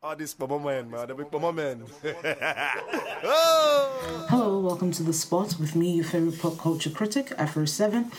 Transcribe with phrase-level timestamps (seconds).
[0.00, 1.08] Oh, this for my man, man.
[1.08, 1.82] The big for my man.
[3.24, 4.26] oh!
[4.28, 8.12] Hello, welcome to The Spot with me, your favorite pop culture critic, Afro7.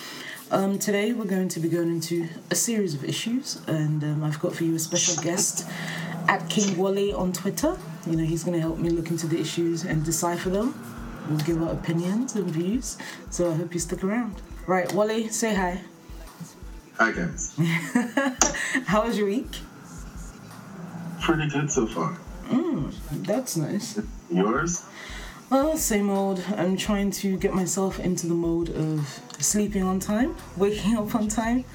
[0.52, 4.42] Um, today we're going to be going into a series of issues, and um, I've
[4.42, 5.70] got for you a special guest
[6.28, 7.78] at King Wole on Twitter.
[8.06, 10.78] You know, he's going to help me look into the issues and decipher them.
[11.30, 12.98] We'll give our opinions and views,
[13.30, 14.42] so I hope you stick around.
[14.68, 15.80] Right, Wole, say hi.
[16.98, 17.56] Hi guys.
[18.86, 19.48] How was your week?
[21.30, 22.18] Pretty good so far.
[23.12, 24.00] That's nice.
[24.32, 24.84] Yours?
[25.52, 26.44] Well, same old.
[26.58, 31.28] I'm trying to get myself into the mode of sleeping on time, waking up on
[31.28, 31.66] time,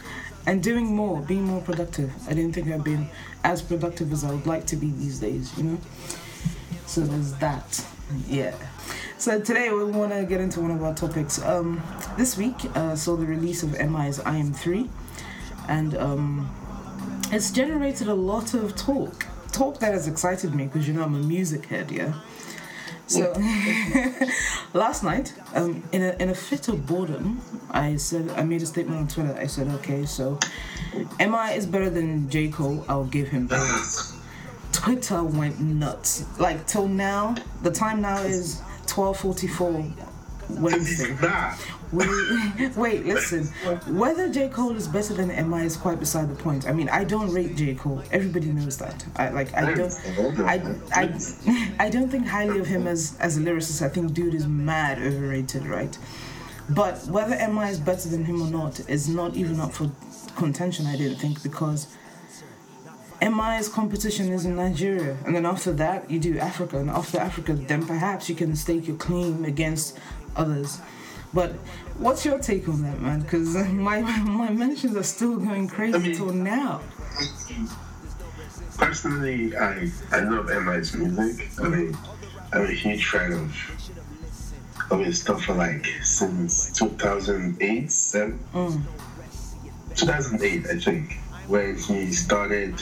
[0.45, 2.13] and doing more, being more productive.
[2.29, 3.09] I didn't think I've been
[3.45, 5.79] as productive as I would like to be these days, you know?
[6.87, 7.87] So there's that.
[8.27, 8.57] Yeah.
[9.19, 11.41] So today we want to get into one of our topics.
[11.41, 11.81] Um,
[12.19, 14.91] this week uh, saw the release of MI's I Am 3,
[15.69, 16.51] and um,
[17.31, 19.27] it's generated a lot of talk.
[19.55, 22.13] Talk that has excited me because you know I'm a music head, yeah?
[23.07, 23.33] So
[24.73, 28.67] last night, um, in a in a fit of boredom, I said I made a
[28.67, 29.39] statement on Twitter.
[29.39, 30.41] I said, okay, so
[31.21, 32.85] MI is better than J Cole.
[32.89, 34.13] I'll give him that.
[34.73, 36.25] Twitter went nuts.
[36.41, 39.87] Like till now, the time now is twelve forty four
[40.51, 41.15] Wednesday.
[41.95, 43.45] Wait, wait, listen.
[43.95, 44.49] Whether J.
[44.49, 46.69] Cole is better than MI is quite beside the point.
[46.69, 47.75] I mean, I don't rate J.
[47.75, 48.03] Cole.
[48.11, 49.05] Everybody knows that.
[49.17, 49.95] I like I don't
[50.41, 53.83] I, I, I don't think highly of him as as a lyricist.
[53.83, 55.97] I think dude is mad overrated, right?
[56.69, 59.91] But whether MI is better than him or not is not even up for
[60.37, 61.87] contention, I didn't think, because
[63.21, 67.55] MI's competition is in Nigeria, and then after that you do Africa, and after Africa,
[67.55, 69.99] then perhaps you can stake your claim against
[70.37, 70.81] others.
[71.35, 71.51] But
[71.99, 73.21] what's your take on that, man?
[73.21, 76.81] Because uh, my my mentions are still going crazy I mean- till now.
[78.79, 81.49] Personally, I I love MI's music.
[81.61, 81.97] I mean,
[82.53, 83.55] I'm a huge fan of
[84.91, 88.81] of his stuff for like since 2008, seven, mm.
[89.95, 91.13] 2008, I think,
[91.47, 92.75] when he started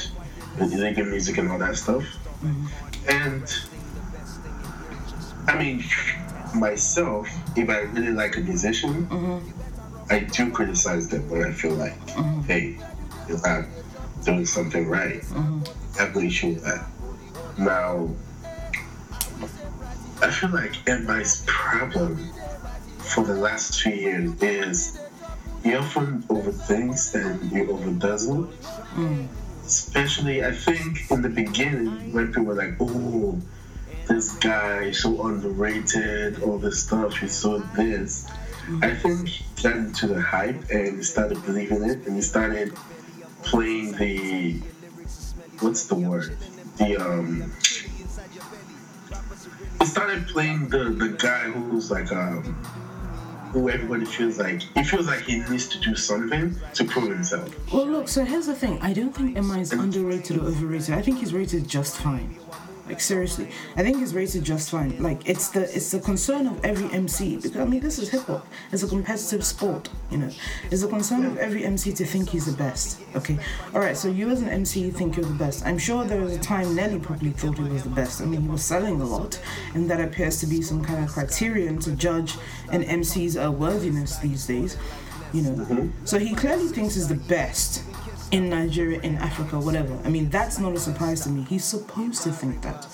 [0.59, 2.03] with illegal music and all that stuff.
[2.43, 2.67] Mm-hmm.
[3.09, 3.45] And
[5.47, 5.85] I mean,
[6.55, 10.13] myself, if I really like a musician, mm-hmm.
[10.13, 12.43] I do criticize them when I feel like, mm-hmm.
[12.43, 12.79] hey,
[13.29, 13.65] you're not
[14.25, 15.23] doing something right.
[15.35, 16.87] I have no issue with that.
[17.59, 18.11] Now,
[20.23, 22.17] I feel like MI's problem
[22.99, 25.01] for the last two years is
[25.63, 28.61] he often overthinks and he overdoes it.
[28.95, 29.29] Mm.
[29.65, 33.41] Especially, I think in the beginning when people were like, oh,
[34.07, 38.27] this guy is so underrated, all this stuff, he's so this.
[38.81, 42.75] I think he got into the hype and he started believing it and he started
[43.43, 44.61] playing the
[45.61, 46.37] what's the word?
[46.79, 47.53] The um
[49.81, 52.43] he started playing the the guy who's like um
[53.53, 57.73] who everybody feels like he feels like he needs to do something to prove himself.
[57.73, 58.09] Well, look.
[58.09, 58.79] So here's the thing.
[58.81, 60.95] I don't think MI is underrated or overrated.
[60.95, 62.39] I think he's rated just fine.
[62.87, 65.01] Like seriously, I think he's rated just fine.
[65.01, 68.23] Like it's the it's the concern of every MC because I mean this is hip
[68.23, 68.45] hop.
[68.73, 70.31] It's a competitive sport, you know.
[70.71, 73.01] It's a concern of every MC to think he's the best.
[73.15, 73.39] Okay,
[73.73, 73.97] all right.
[73.97, 75.65] So you as an MC you think you're the best.
[75.65, 78.21] I'm sure there was a time Nelly probably thought he was the best.
[78.21, 79.41] I mean he was selling a lot,
[79.75, 82.37] and that appears to be some kind of criterion to judge
[82.73, 84.77] an MC's uh, worthiness these days.
[85.33, 87.85] You know, so he clearly thinks he's the best
[88.33, 89.97] in Nigeria, in Africa, whatever.
[90.05, 91.45] I mean, that's not a surprise to me.
[91.49, 92.87] He's supposed to think that.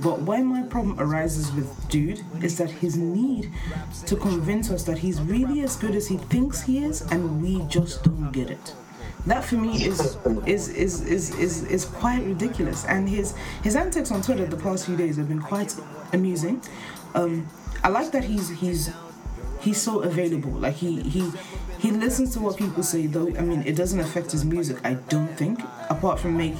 [0.00, 3.50] But why my problem arises with Dude is that his need
[4.06, 7.62] to convince us that he's really as good as he thinks he is, and we
[7.62, 8.74] just don't get it.
[9.26, 12.84] That for me is is is is is, is quite ridiculous.
[12.84, 15.74] And his his antics on Twitter the past few days have been quite
[16.12, 16.62] amusing.
[17.14, 17.48] Um,
[17.82, 18.90] I like that he's he's
[19.60, 20.52] he's so available.
[20.52, 21.32] Like he he
[21.86, 23.06] he listens to what people say.
[23.06, 24.78] Though I mean, it doesn't affect his music.
[24.84, 26.56] I don't think, apart from make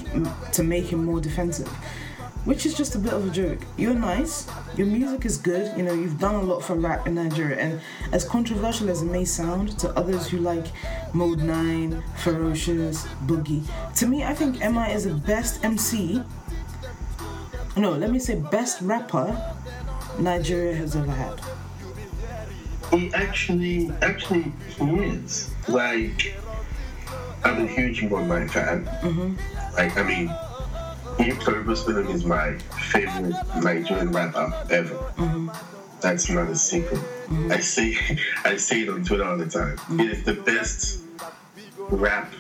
[0.53, 1.67] to make him more defensive,
[2.45, 3.59] which is just a bit of a joke.
[3.77, 4.47] You're nice.
[4.77, 5.77] Your music is good.
[5.77, 7.81] You know, you've done a lot for rap in Nigeria, and
[8.13, 10.67] as controversial as it may sound to others who like
[11.13, 13.65] Mode Nine, Ferocious, Boogie,
[13.97, 16.23] to me, I think Mi is the best MC.
[17.77, 19.27] No, let me say best rapper
[20.21, 21.41] Nigeria has ever had.
[22.91, 25.51] He actually actually he is.
[25.69, 26.35] Like
[27.45, 28.85] I'm a huge One Nine fan.
[29.03, 29.75] Mm-hmm.
[29.77, 30.33] Like I mean
[31.19, 32.55] he Purpose Film is my
[32.93, 34.95] favorite Nigerian rapper ever.
[34.95, 35.49] Mm-hmm.
[36.01, 37.01] That's not a secret.
[37.01, 37.53] Mm-hmm.
[37.53, 37.97] I say
[38.45, 39.79] I say it on Twitter all the time.
[40.01, 41.01] It is the best
[41.89, 42.33] rap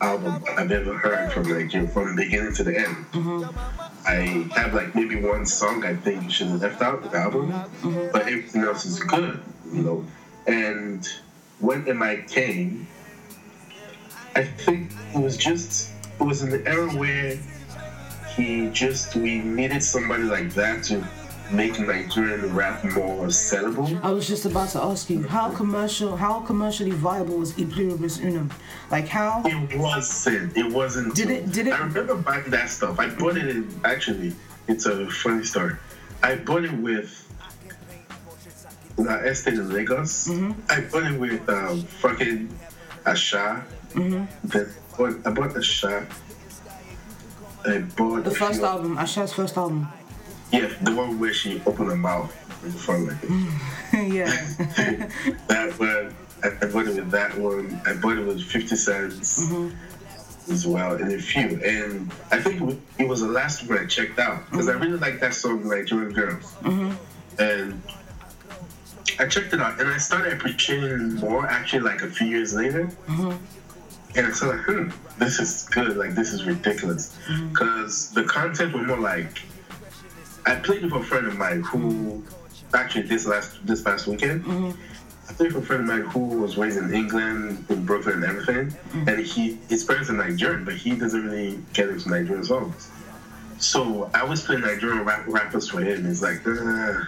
[0.00, 2.96] album I've ever heard from Nigeria from the beginning to the end.
[3.12, 4.06] Mm-hmm.
[4.06, 7.52] I have like maybe one song I think you should have left out the album,
[7.52, 8.08] mm-hmm.
[8.12, 9.40] but everything else is good,
[9.72, 10.04] you know.
[10.46, 11.06] And
[11.60, 12.86] when MI came,
[14.34, 15.90] I think it was just
[16.20, 17.38] it was in the era where
[18.36, 21.04] he just we needed somebody like that to
[21.50, 23.98] make Nigerian rap more sellable.
[24.02, 28.50] I was just about to ask you how commercial, how commercially viable was Pluribus Unum?
[28.90, 29.42] Like how?
[29.44, 30.56] It wasn't.
[30.56, 31.14] It wasn't.
[31.14, 32.98] Did it- did it- I remember buying that stuff.
[32.98, 33.68] I bought it in.
[33.84, 34.34] Actually,
[34.66, 35.74] it's a funny story.
[36.22, 37.24] I bought it with
[38.96, 40.28] the estate in Lagos.
[40.28, 40.52] Mm-hmm.
[40.70, 42.58] I bought it with um, fucking
[43.06, 43.64] Asa.
[43.94, 44.24] Mm-hmm.
[44.48, 44.68] Then
[45.24, 46.06] I bought Asa.
[47.64, 49.88] I bought The first few- album, Asa's first album.
[50.52, 52.34] Yeah, the one where she opened her mouth
[52.64, 53.30] in front like this.
[53.92, 55.08] yeah.
[55.48, 56.14] that one.
[56.42, 57.80] I, I bought it with that one.
[57.86, 60.52] I bought it with 50 cents Mm-hmm.
[60.52, 61.60] as well, and a few.
[61.64, 65.20] And I think it was, the last one I checked out because I really like
[65.20, 66.54] that song, like Nigerian Girls.
[67.38, 67.82] And
[69.20, 72.54] I checked it out, and I started appreciating it more actually like a few years
[72.54, 72.88] later.
[74.16, 75.96] And I said, like, hmm, this is good.
[75.96, 77.16] Like, this is ridiculous.
[77.50, 79.42] Because the content was more like,
[80.48, 82.24] I played with a friend of mine who,
[82.72, 84.46] actually, this last this past weekend,
[85.28, 88.24] I played with a friend of mine who was raised in England, in Brooklyn, and
[88.24, 88.74] everything.
[89.06, 92.90] And he, his parents are Nigerian, but he doesn't really get into Nigerian songs.
[93.58, 96.06] So I was playing Nigerian rap, rappers for him.
[96.06, 97.04] He's like, uh,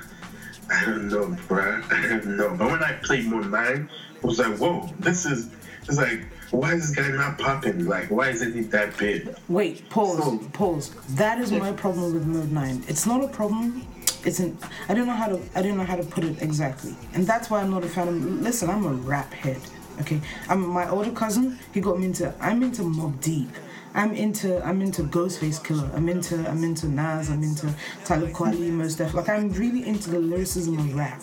[0.71, 1.83] I don't know, bruh.
[1.93, 2.55] I don't know.
[2.55, 5.49] But when I played Mode 9, it was like, whoa, this is,
[5.89, 7.87] it's like, why is this guy not popping?
[7.87, 9.35] Like, why isn't he that big?
[9.49, 10.91] Wait, pause, So- pause.
[11.11, 12.85] That is my problem with Mode 9.
[12.89, 13.87] It's not a problem.
[14.25, 14.59] It's an
[14.89, 16.95] I don't know how to I don't know how to put it exactly.
[17.15, 19.61] And that's why I'm not a fan of listen, I'm a rap head.
[20.01, 20.21] Okay.
[20.49, 23.51] I'm my older cousin, he got me into I'm into Mobb Deep.
[23.95, 25.95] I'm into I'm into Ghostface Killah.
[25.95, 27.75] I'm into I'm into Nas, I'm into
[28.05, 29.15] Talib Kweli, Mos Def.
[29.15, 31.23] Like I'm really into the lyricism of rap.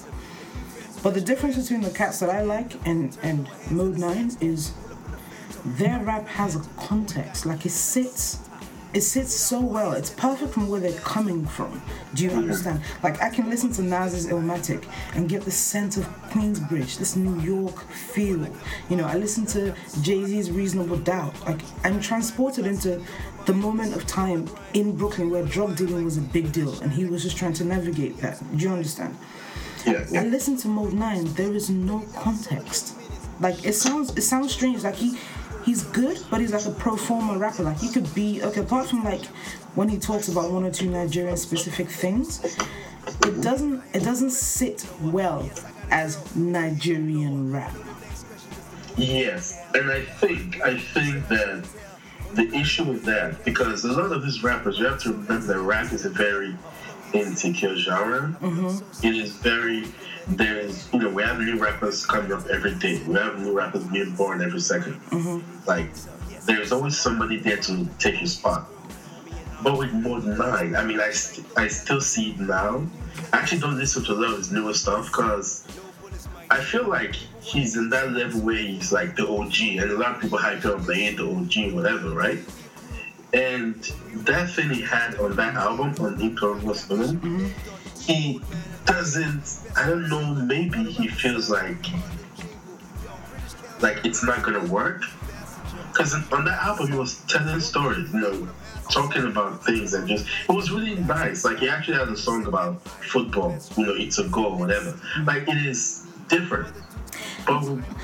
[1.03, 4.73] But the difference between the cats that I like and and Mode 9 is
[5.65, 7.45] their rap has a context.
[7.45, 8.39] Like it sits,
[8.93, 9.93] it sits so well.
[9.93, 11.81] It's perfect from where they're coming from.
[12.13, 12.81] Do you understand?
[13.03, 17.39] Like I can listen to Nas's Illmatic and get the sense of Queensbridge, this New
[17.41, 18.47] York feel.
[18.89, 21.33] You know, I listen to Jay Z's Reasonable Doubt.
[21.45, 23.01] Like I'm transported into
[23.45, 27.05] the moment of time in Brooklyn where drug dealing was a big deal, and he
[27.05, 28.39] was just trying to navigate that.
[28.55, 29.17] Do you understand?
[29.85, 30.05] Yeah.
[30.21, 31.25] I listen to Mode Nine.
[31.33, 32.95] There is no context.
[33.39, 34.83] Like it sounds, it sounds strange.
[34.83, 35.17] Like he,
[35.67, 37.63] he's good, but he's like a pro forma rapper.
[37.63, 38.61] Like he could be okay.
[38.61, 39.25] Apart from like
[39.75, 42.57] when he talks about one or two Nigerian specific things,
[43.23, 45.47] it doesn't, it doesn't sit well
[45.91, 47.75] as Nigerian rap.
[48.95, 51.67] Yes, and I think I think that
[52.33, 55.59] the issue with that because a lot of these rappers, you have to remember that
[55.59, 56.55] rap is a very
[57.13, 58.35] insecure genre.
[58.41, 59.07] Mm-hmm.
[59.07, 59.85] It is very
[60.27, 63.01] there's you know we have new rappers coming up every day.
[63.07, 65.67] We have new rappers being born every 2nd mm-hmm.
[65.67, 65.89] Like
[66.45, 68.69] there's always somebody there to take your spot.
[69.63, 72.85] But with Mode 9, I mean, I, st- I still see it now.
[73.33, 75.67] I actually don't listen to a lot of his newer stuff because
[76.49, 80.15] I feel like he's in that level where he's like the OG, and a lot
[80.15, 82.39] of people hype him up, like, hey, the OG, whatever, right?
[83.33, 83.75] And
[84.25, 88.01] that thing he had on that album, on Incredibles Women, mm-hmm.
[88.01, 88.41] he
[88.85, 91.85] doesn't, I don't know, maybe he feels like,
[93.81, 95.03] like it's not gonna work.
[95.91, 98.47] Because on that album, he was telling stories, you know,
[98.91, 101.43] talking about things and just, it was really nice.
[101.43, 104.91] Like, he actually has a song about football, you know, it's a goal, whatever.
[104.91, 105.25] Mm-hmm.
[105.25, 106.73] Like, it is different.
[107.45, 107.63] But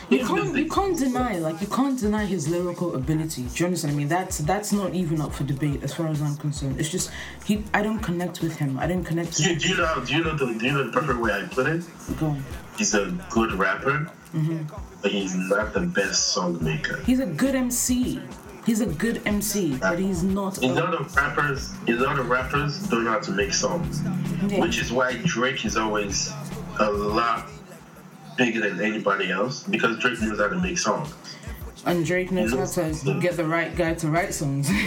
[0.10, 3.44] You can't, you can't deny, like you can't deny his lyrical ability.
[3.44, 3.94] Do you understand?
[3.94, 6.80] I mean, that's that's not even up for debate as far as I'm concerned.
[6.80, 7.10] It's just
[7.46, 8.78] he, I don't connect with him.
[8.80, 9.62] I don't connect do, you, with.
[9.64, 10.04] do you know?
[10.06, 10.46] Do you know the?
[10.60, 11.84] Do you know the perfect way I put it?
[12.20, 12.44] Go on.
[12.78, 14.66] He's a good rapper, Mhm.
[15.02, 17.00] but he's not the best song maker.
[17.06, 18.20] He's a good MC.
[18.66, 20.58] He's a good MC, but he's not.
[20.64, 24.02] A A, lot of rappers, a lot of rappers don't know how to make songs,
[24.48, 24.62] Yeah.
[24.62, 26.32] which is why Drake is always
[26.80, 27.50] a lot
[28.38, 31.14] bigger than anybody else because Drake knows how to make songs.
[31.86, 34.70] and Drake knows how to get the right guy to write songs.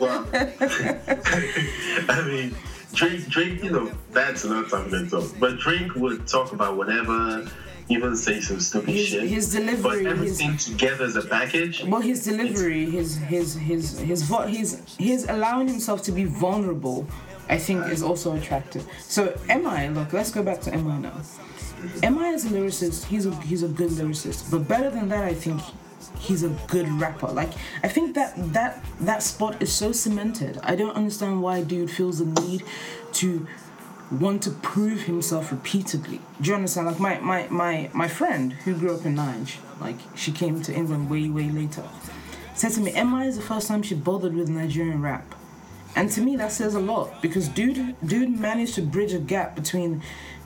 [0.00, 2.54] Well, I mean,
[2.94, 5.30] Drake, Drake, you know, that's another topic to talk.
[5.38, 7.48] But Drake would talk about whatever,
[7.88, 9.22] even say some stupid His- shit.
[9.28, 11.84] his delivery, but everything together as a package.
[11.84, 17.06] well, his delivery, his his his his vo- his his allowing himself to be vulnerable,
[17.48, 18.86] I think, is also attractive.
[19.00, 21.20] So, Mi, look, let's go back to Mi now.
[22.02, 25.34] Mi as a lyricist, he's a he's a good lyricist, but better than that, I
[25.34, 25.60] think
[26.18, 27.28] he's a good rapper.
[27.28, 27.50] Like
[27.82, 30.58] I think that that that spot is so cemented.
[30.62, 32.64] I don't understand why dude feels the need
[33.14, 33.46] to
[34.10, 36.20] want to prove himself repeatedly.
[36.40, 36.86] Do you understand?
[36.86, 40.74] Like my my my my friend who grew up in Nige, like she came to
[40.74, 41.84] England way way later,
[42.54, 45.34] said to me, "MI is the first time she bothered with Nigerian rap."
[45.96, 49.56] And to me, that says a lot because dude, dude managed to bridge a gap
[49.56, 50.02] between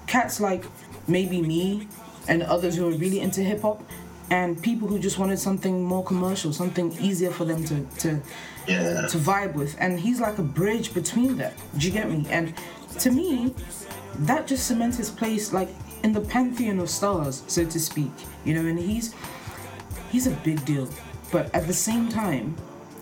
[0.07, 0.65] cats like
[1.09, 1.89] maybe me
[2.29, 3.83] and others who are really into hip hop
[4.31, 8.21] and people who just wanted something more commercial, something easier for them to to
[8.67, 9.07] Yeah.
[9.09, 9.75] to vibe with.
[9.81, 11.55] And he's like a bridge between that.
[11.77, 12.27] Do you get me?
[12.31, 12.55] And
[13.01, 13.55] to me,
[14.21, 15.69] that just cements his place like
[16.05, 18.13] in the pantheon of stars, so to speak.
[18.45, 19.15] You know, and he's
[20.13, 20.89] he's a big deal.
[21.33, 22.55] But at the same time,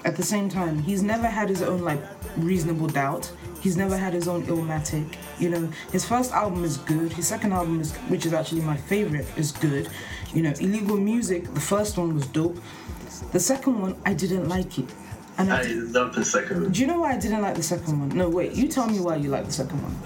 [0.05, 2.01] at the same time, he's never had his own like
[2.39, 3.31] reasonable doubt.
[3.61, 5.17] He's never had his own illmatic.
[5.39, 7.13] You know, his first album is good.
[7.13, 9.89] His second album is, which is actually my favorite, is good.
[10.33, 11.53] You know, illegal music.
[11.53, 12.59] The first one was dope.
[13.33, 14.89] The second one, I didn't like it.
[15.39, 16.73] And I, I love the second one.
[16.73, 18.09] do you know why I didn't like the second one?
[18.11, 18.53] No, wait.
[18.53, 19.97] You tell me why you like the second one.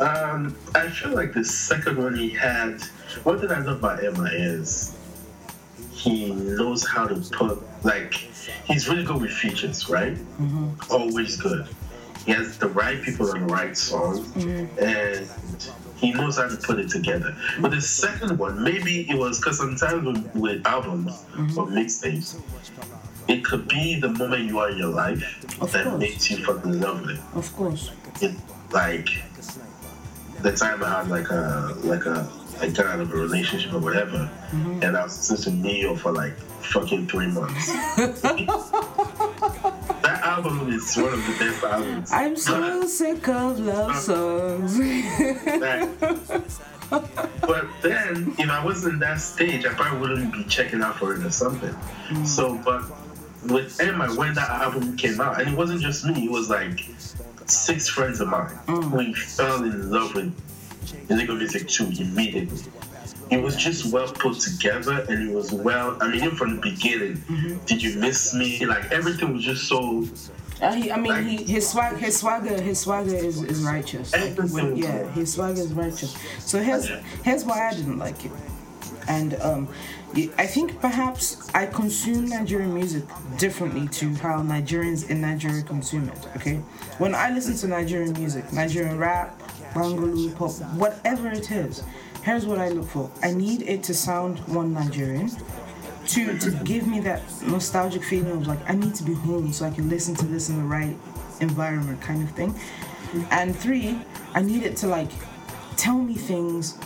[0.00, 2.80] Um, I feel like the second one he had.
[3.24, 4.96] One thing I love about MI is
[5.92, 8.14] he knows how to put like
[8.64, 10.16] he's really good with features, right?
[10.90, 11.68] Always good.
[12.30, 14.68] He has the right people on the right song, mm.
[14.80, 15.28] and
[15.96, 17.36] he knows how to put it together.
[17.60, 21.58] But the second one, maybe it was because sometimes with, with albums mm-hmm.
[21.58, 22.40] or mixtapes,
[23.26, 25.98] it could be the moment you are in your life Of that course.
[25.98, 27.18] makes you fucking lovely.
[27.34, 27.90] Of course.
[28.20, 28.36] it
[28.70, 29.08] like
[30.42, 33.80] the time I had like a like a I got out of a relationship or
[33.80, 34.84] whatever, mm-hmm.
[34.84, 37.72] and I was listening to Neo for like fucking three months.
[40.44, 42.12] album is one of the best albums.
[42.12, 44.78] I'm so sick of love songs.
[47.40, 51.14] but then, if I wasn't in that stage, I probably wouldn't be checking out for
[51.14, 51.76] it or something.
[52.24, 52.84] So, but
[53.50, 56.86] with Emma, when that album came out, and it wasn't just me, it was like
[57.46, 58.90] six friends of mine mm.
[58.92, 60.32] We fell in love with
[61.10, 62.62] illegal music too immediately.
[63.30, 66.60] It was just well put together and it was well, I mean, even from the
[66.62, 67.22] beginning,
[67.66, 68.64] Did You Miss Me?
[68.66, 70.04] Like everything was just so
[70.60, 74.12] Uh, he, I mean, he, his swag, his swagger, his swagger is, is righteous.
[74.12, 76.14] Like, when- yeah, his swagger is righteous.
[76.40, 76.88] So here's
[77.24, 78.32] here's why I didn't like it,
[79.08, 79.68] and um,
[80.36, 83.04] I think perhaps I consume Nigerian music
[83.38, 86.18] differently to how Nigerians in Nigeria consume it.
[86.36, 86.56] Okay,
[86.98, 89.39] when I listen to Nigerian music, Nigerian rap,
[89.74, 91.82] Bangalore pop, whatever it is,
[92.22, 93.10] here's what I look for.
[93.22, 95.30] I need it to sound one Nigerian
[96.08, 99.64] to to give me that nostalgic feeling of like I need to be home so
[99.64, 100.96] I can listen to this in the right
[101.40, 102.54] environment kind of thing.
[103.30, 103.98] And three,
[104.34, 105.10] I need it to like
[105.76, 106.78] tell me things.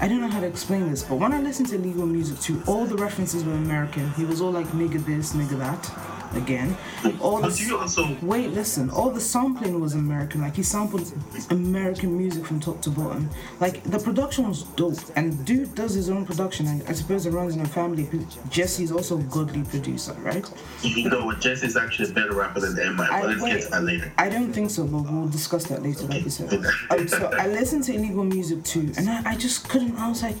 [0.00, 2.62] I don't know how to explain this, but when I listened to legal music too,
[2.66, 4.10] all the references were American.
[4.12, 5.90] He was all like nigga this, nigga that,
[6.34, 6.76] again.
[7.20, 8.90] All the Wait, listen.
[8.90, 10.40] All the sampling was American.
[10.42, 11.12] Like he sampled
[11.50, 13.30] American music from top to bottom.
[13.60, 14.86] Like the production was dope.
[15.16, 16.66] And dude does his own production.
[16.66, 18.08] I, I suppose it runs in a family.
[18.50, 20.44] Jesse's also a godly producer, right?
[20.82, 23.52] you know what Jesse's actually a better rapper than MI, I- but let's wait.
[23.54, 24.12] get to that later.
[24.18, 26.52] I don't think so, but we'll discuss that later, like you said.
[26.90, 29.96] Um, so I listened to illegal music too, and I, I just couldn't.
[29.98, 30.36] I was like,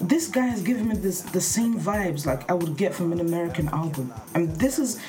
[0.00, 3.20] this guy is giving me this the same vibes like I would get from an
[3.20, 5.00] American album, and this is.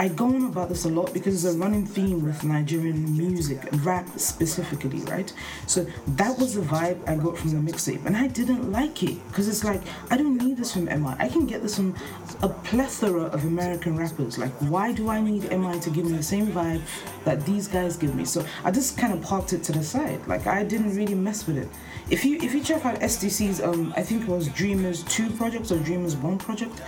[0.00, 3.58] I go on about this a lot because it's a running theme with Nigerian music,
[3.82, 5.32] rap specifically, right?
[5.66, 9.18] So that was the vibe I got from the mixtape, and I didn't like it
[9.26, 11.16] because it's like I don't need this from MI.
[11.18, 11.96] I can get this from
[12.42, 14.38] a plethora of American rappers.
[14.38, 16.82] Like, why do I need MI to give me the same vibe
[17.24, 18.24] that these guys give me?
[18.24, 20.24] So I just kind of parked it to the side.
[20.28, 21.68] Like, I didn't really mess with it.
[22.10, 25.70] If you if you check out SDC's um I think it was Dreamers Two project
[25.70, 26.80] or Dreamers One project,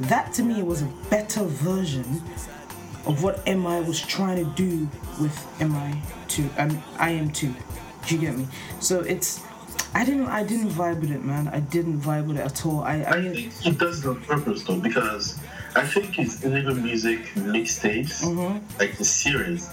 [0.00, 2.22] that to me was a better version
[3.06, 4.88] of what MI was trying to do
[5.20, 7.54] with MI two um I am two.
[8.06, 8.46] Do you get me?
[8.80, 9.42] So it's
[9.94, 11.48] I didn't I didn't vibe with it, man.
[11.48, 12.82] I didn't vibe with it at all.
[12.82, 15.38] I I I mean think he does it on purpose though, because
[15.74, 18.22] I think his illegal music mixtapes,
[18.78, 19.68] like the series,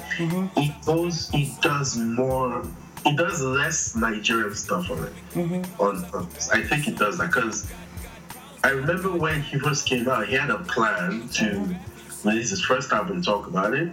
[0.55, 2.63] he goes, he does more,
[3.05, 5.81] he does less Nigerian stuff on it mm-hmm.
[5.81, 6.50] on purpose.
[6.50, 7.71] I think he does that because
[8.63, 11.75] I remember when he first came out, he had a plan to
[12.24, 13.91] release his first album, talk about it,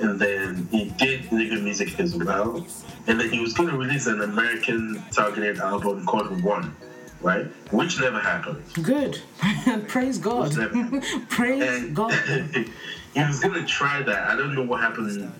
[0.00, 2.64] and then he did illegal music as well,
[3.08, 6.74] and then he was going to release an American targeted album called One.
[7.22, 8.62] Right, which never happened.
[8.82, 9.20] good.
[9.88, 10.52] Praise God.
[11.28, 12.12] Praise And God.
[12.54, 14.30] he was gonna try that.
[14.30, 15.30] I don't know what happened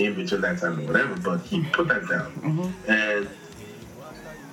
[0.00, 2.32] in between that time or whatever, but he put that down.
[2.32, 2.90] Mm-hmm.
[2.90, 3.28] And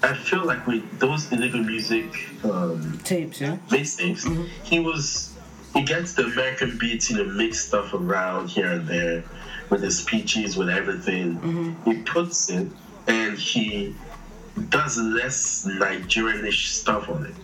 [0.03, 2.05] I feel like with those illegal music
[2.43, 3.57] um, Tapes, yeah.
[3.69, 4.45] mixtapes, mm-hmm.
[4.63, 5.35] he was
[5.73, 9.23] he gets the American beats, you know, mix stuff around here and there
[9.69, 11.35] with his speeches, with everything.
[11.35, 11.91] Mm-hmm.
[11.91, 12.67] He puts it
[13.07, 13.95] and he
[14.69, 17.35] does less Nigerianish stuff on it.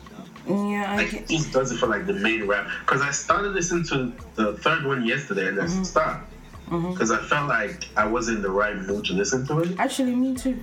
[0.47, 2.69] Yeah, I Like he does it for like the main rap.
[2.81, 6.32] Because I started listening to the third one yesterday and I stopped.
[6.81, 9.79] Because I felt like I was in the right mood to listen to it.
[9.79, 10.57] actually me too.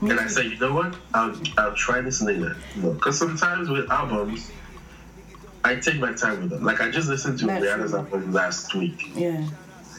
[0.00, 0.96] Me And I said, you know what?
[1.14, 2.56] I'll I'll try this later.
[2.82, 4.50] Because sometimes with albums,
[5.64, 6.64] I take my time with them.
[6.64, 7.46] Like I just listened to.
[7.46, 9.10] Rihanna's album last week.
[9.14, 9.46] Yeah,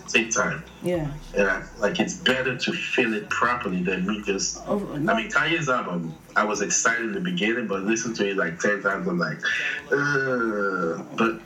[0.08, 1.10] Take time, yeah.
[1.36, 4.62] and I, like it's better to feel it properly than me just.
[4.68, 5.12] Oh, no.
[5.12, 8.60] I mean, Kanye's album, I was excited in the beginning, but listen to it like
[8.60, 9.40] ten times, I'm like,
[9.92, 11.40] uh, but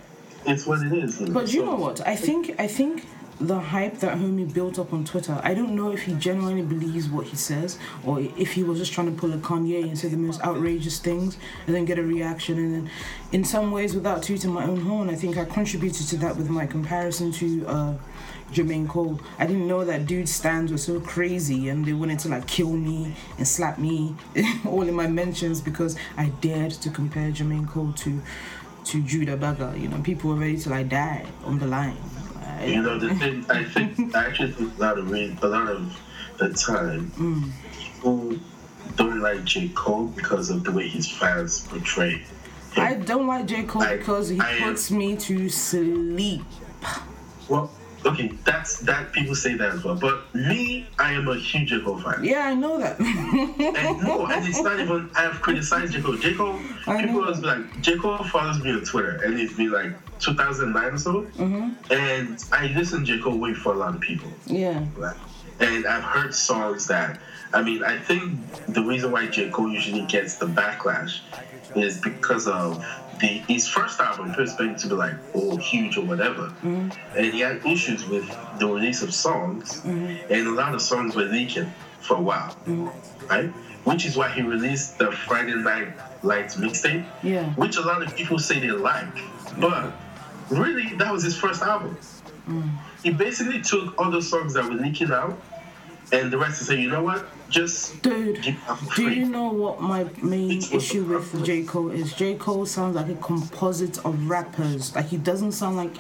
[0.45, 1.19] it's what it is.
[1.19, 2.05] But you so- know what?
[2.05, 3.05] I think I think
[3.39, 5.39] the hype that homie built up on Twitter.
[5.43, 8.91] I don't know if he genuinely believes what he says, or if he was just
[8.91, 12.03] trying to pull a Kanye and say the most outrageous things and then get a
[12.03, 12.57] reaction.
[12.57, 12.91] And then,
[13.31, 16.49] in some ways, without tooting my own horn, I think I contributed to that with
[16.49, 17.67] my comparison to.
[17.67, 17.93] Uh,
[18.51, 19.19] Jermaine Cole.
[19.37, 22.71] I didn't know that dude's stands were so crazy and they wanted to like kill
[22.71, 24.15] me and slap me
[24.65, 28.19] all in my mentions because I dared to compare Jermaine Cole to
[28.85, 29.79] to Jude Abaga.
[29.79, 31.97] You know, people were ready to like die on the line.
[32.65, 35.99] You know, the thing, I think, I actually think a lot of, a lot of
[36.37, 37.51] the time, mm.
[37.77, 38.35] people
[38.95, 39.69] don't like J.
[39.69, 42.25] Cole because of the way his fans portray him.
[42.75, 43.63] I don't like J.
[43.63, 46.43] Cole I- because he I puts me to sleep.
[47.47, 47.71] Well,
[48.05, 49.11] okay, that's that.
[49.11, 49.95] People say that as well.
[49.95, 51.81] But me, I am a huge J.
[51.81, 52.23] Cole fan.
[52.23, 52.99] Yeah, I know that.
[52.99, 55.09] And no, and it's not even.
[55.15, 56.01] I've criticized J.
[56.01, 56.17] Cole.
[56.17, 56.33] J.
[56.33, 56.59] Cole.
[56.85, 57.97] People be like, J.
[57.97, 61.21] Cole follows me on Twitter, and it's been like 2009 or so.
[61.23, 61.93] Mm-hmm.
[61.93, 63.21] And I listen to J.
[63.21, 64.29] Cole way for a lot of people.
[64.45, 64.85] yeah.
[64.95, 65.15] Right.
[65.61, 67.19] And I've heard songs that,
[67.53, 69.49] I mean, I think the reason why J.
[69.49, 71.19] Cole usually gets the backlash
[71.75, 72.81] is because of
[73.19, 76.47] the his first album, was expected to be like, oh, huge or whatever.
[76.63, 77.17] Mm-hmm.
[77.17, 78.27] And he had issues with
[78.59, 80.33] the release of songs, mm-hmm.
[80.33, 83.27] and a lot of songs were leaking for a while, mm-hmm.
[83.27, 83.49] right?
[83.85, 87.45] Which is why he released the Friday Night Lights mixtape, Yeah.
[87.53, 89.07] which a lot of people say they like.
[89.57, 89.93] But
[90.49, 91.97] really, that was his first album.
[92.47, 92.69] Mm.
[93.03, 95.39] He basically took all the songs that were leaking out,
[96.11, 98.55] and the rest say, you know what, just Dude,
[98.95, 101.63] do you know what my main issue with J.
[101.63, 102.13] Cole is?
[102.13, 102.35] J.
[102.35, 104.95] Cole sounds like a composite of rappers.
[104.95, 105.95] Like, he doesn't sound like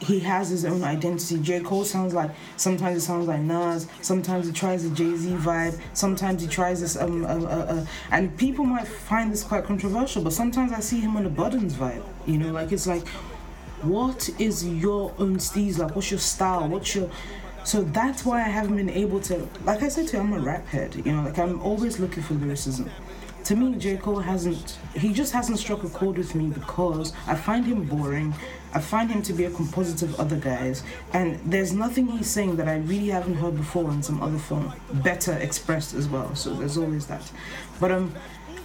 [0.00, 1.38] he has his own identity.
[1.38, 1.60] J.
[1.60, 5.78] Cole sounds like sometimes it sounds like Nas, sometimes he tries a Jay Z vibe,
[5.92, 10.22] sometimes he tries this um uh, uh, uh, and people might find this quite controversial,
[10.22, 12.02] but sometimes I see him on the Buttons vibe.
[12.26, 13.06] You know, like it's like,
[13.82, 15.94] what is your own steez like?
[15.94, 16.68] What's your style?
[16.68, 17.10] What's your
[17.64, 20.40] so that's why I haven't been able to like I said to you, I'm a
[20.40, 22.90] rap head, you know, like I'm always looking for lyricism.
[23.44, 23.96] To me, J.
[23.96, 28.34] Cole hasn't he just hasn't struck a chord with me because I find him boring.
[28.72, 32.56] I find him to be a composite of other guys, and there's nothing he's saying
[32.56, 36.34] that I really haven't heard before in some other film, better expressed as well.
[36.36, 37.28] So there's always that.
[37.80, 38.14] But um,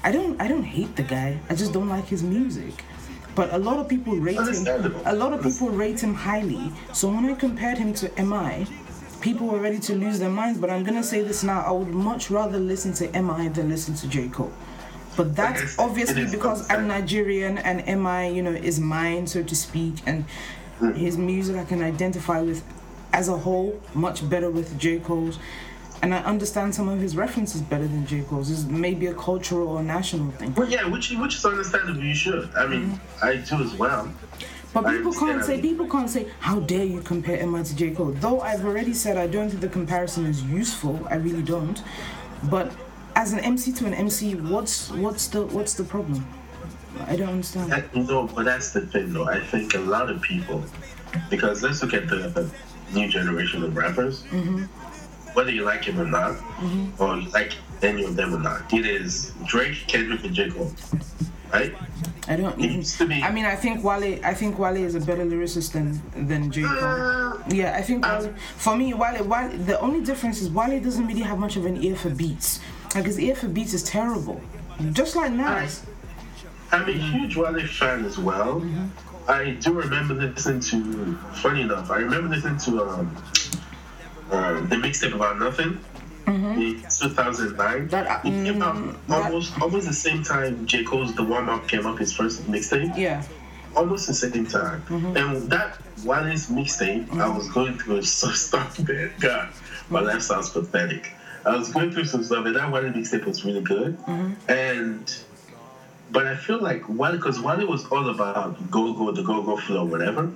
[0.03, 1.39] I don't I don't hate the guy.
[1.49, 2.84] I just don't like his music.
[3.34, 4.95] But a lot of people rate him.
[5.05, 6.71] A lot of people rate him highly.
[6.93, 8.65] So when I compared him to Mi,
[9.21, 10.60] people were ready to lose their minds.
[10.60, 13.95] But I'm gonna say this now: I would much rather listen to Mi than listen
[13.95, 14.51] to J Cole.
[15.17, 16.88] But that's Yes, obviously because I'm.
[16.88, 20.25] Nigerian and Mi, you know, is mine, so to speak, and
[20.80, 20.91] hmm.
[20.93, 22.63] his music I can identify with
[23.13, 25.39] as a whole much better with J Cole's.
[26.01, 28.21] And I understand some of his references better than J.
[28.23, 28.51] Cole's.
[28.51, 30.54] It's maybe a cultural or national thing.
[30.54, 32.04] Well, yeah, which which is understandable.
[32.04, 32.49] You should.
[32.56, 33.25] I mean, mm-hmm.
[33.25, 34.12] I do as well.
[34.75, 38.11] But people can't say people can't say how dare you compare MI to J Cole.
[38.11, 40.99] Though I've already said I don't think the comparison is useful.
[41.09, 41.81] I really don't.
[42.49, 42.73] But
[43.15, 46.27] as an MC to an MC, what's what's the what's the problem?
[47.07, 47.73] I don't understand.
[47.73, 49.29] I, no, but that's the thing, though.
[49.29, 50.61] I think a lot of people,
[51.29, 52.51] because let's look at the, the
[52.93, 54.23] new generation of rappers.
[54.23, 54.63] Mm-hmm.
[55.35, 57.01] Whether you like him or not, mm-hmm.
[57.01, 60.49] or you like any of them or not, it is Drake, Kendrick, and J.
[60.49, 60.73] Cole,
[61.53, 61.73] right?
[62.27, 62.75] I don't It even.
[62.77, 63.21] used to be.
[63.21, 64.19] I mean, I think Wale.
[64.25, 66.71] I think Wale is a better lyricist than than J Cole.
[66.83, 69.49] Uh, Yeah, I think Wale, for me, Wale, Wale.
[69.69, 72.59] The only difference is Wale doesn't really have much of an ear for beats.
[72.95, 74.41] Like his ear for beats is terrible,
[74.93, 75.85] just like Nas.
[76.71, 78.63] I'm a huge Wale fan as well.
[79.27, 81.15] I do remember listening to.
[81.43, 83.15] Funny enough, I remember listening to um,
[84.31, 85.77] um the mixtape about nothing
[86.27, 87.88] in 2009.
[87.89, 91.23] That, uh, it came out mm, that- almost almost the same time J Cole's The
[91.23, 92.97] Warm Up came up, his first mixtape.
[92.97, 93.23] Yeah.
[93.75, 94.81] Almost the same time.
[94.83, 95.17] Mm-hmm.
[95.17, 99.11] And that Wale's mixtape, I was going through so stuff, man.
[99.19, 99.49] God,
[99.89, 101.11] my life sounds pathetic.
[101.45, 103.97] I was going through some stuff, and that Wale mixtape was really good.
[104.47, 105.15] And
[106.11, 109.41] but I feel like Wale, because one it was all about go go the go
[109.43, 110.31] go flow, whatever,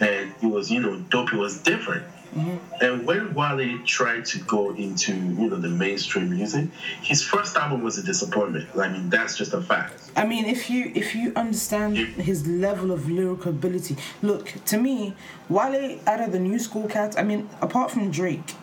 [0.00, 1.32] and it was you know dope.
[1.32, 2.04] It was different.
[2.34, 2.84] Mm-hmm.
[2.84, 6.68] And when Wale tried to go into you know the mainstream music,
[7.02, 8.68] his first album was a disappointment.
[8.76, 10.10] I mean that's just a fact.
[10.16, 15.14] I mean, if you if you understand his level of lyrical ability, look to me,
[15.48, 17.16] Wale out of the new school cats.
[17.16, 18.54] I mean, apart from Drake,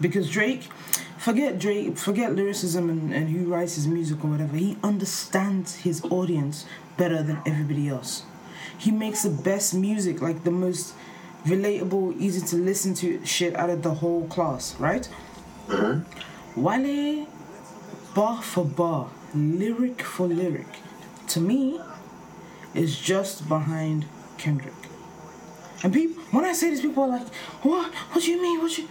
[0.00, 0.64] because Drake,
[1.18, 4.56] forget Drake, forget lyricism and, and who writes his music or whatever.
[4.56, 6.64] He understands his audience
[6.96, 8.24] better than everybody else.
[8.76, 10.94] He makes the best music, like the most
[11.44, 15.08] relatable, easy to listen to shit out of the whole class, right?
[15.68, 16.62] Mm-hmm.
[16.62, 17.26] Wale,
[18.14, 20.68] bar for bar, lyric for lyric,
[21.28, 21.80] to me,
[22.74, 24.06] is just behind
[24.38, 24.74] Kendrick.
[25.82, 27.28] And people, when I say this, people are like,
[27.62, 27.92] "What?
[27.92, 28.60] What do you mean?
[28.60, 28.88] What you?"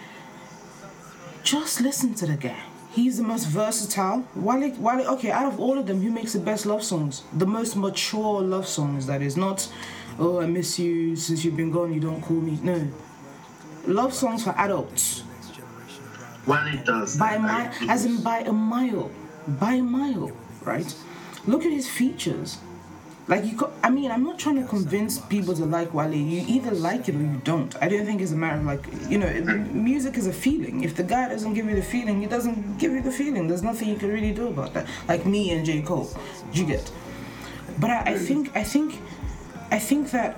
[1.43, 2.63] Just listen to the guy.
[2.91, 4.27] He's the most versatile.
[4.35, 5.07] Wale, Wale.
[5.13, 7.23] Okay, out of all of them, who makes the best love songs?
[7.33, 9.07] The most mature love songs.
[9.07, 9.71] That is not,
[10.19, 11.93] "Oh, I miss you since you've been gone.
[11.93, 12.87] You don't call me." No,
[13.87, 15.23] love songs for adults
[16.47, 19.11] Wale does by mile, as in by a mile,
[19.47, 20.31] by a mile,
[20.63, 20.95] right?
[21.45, 22.57] Look at his features.
[23.27, 26.13] Like you, co- I mean, I'm not trying to convince people to like Wale.
[26.13, 27.73] You either like it or you don't.
[27.81, 29.29] I don't think it's a matter of like, you know,
[29.71, 30.83] music is a feeling.
[30.83, 33.47] If the guy doesn't give you the feeling, he doesn't give you the feeling.
[33.47, 34.87] There's nothing you can really do about that.
[35.07, 36.09] Like me and J Cole,
[36.51, 36.91] you get?
[37.79, 38.99] But I, I think, I think,
[39.71, 40.35] I think that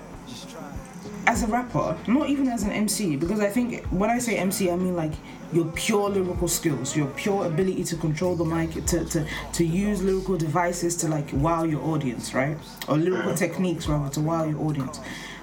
[1.25, 4.69] as a rapper, not even as an MC, because I think when I say MC,
[4.69, 5.13] I mean like
[5.51, 10.03] your pure lyrical skills, your pure ability to control the mic, to, to, to use
[10.03, 12.57] lyrical devices to like wow your audience, right?
[12.87, 14.99] Or lyrical techniques rather to wow your audience.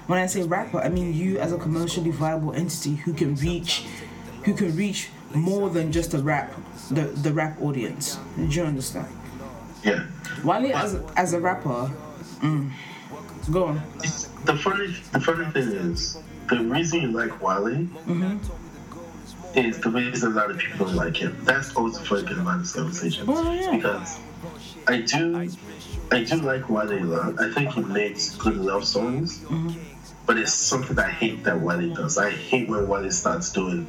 [0.07, 3.85] When I say rapper, I mean you as a commercially viable entity who can reach,
[4.43, 6.53] who can reach more than just a rap,
[6.89, 8.17] the the rap audience.
[8.35, 9.07] Do you understand?
[9.83, 10.05] yeah.
[10.43, 11.91] Wale as as a rapper,
[12.41, 12.71] mm,
[13.49, 13.77] go on.
[13.99, 16.17] It's- the funny the funny thing is
[16.49, 17.67] the reason you like Wale
[19.55, 21.37] is the reason a lot of people don't like him.
[21.43, 23.25] That's always the funny thing about this conversation.
[23.27, 23.75] Oh, yeah.
[23.75, 24.19] Because
[24.87, 25.49] I do
[26.11, 27.39] I do like Wale a lot.
[27.39, 29.39] I think he makes good love songs.
[29.41, 29.69] Mm-hmm.
[30.25, 32.17] But it's something I hate that Wale does.
[32.17, 33.87] I hate when Wale starts doing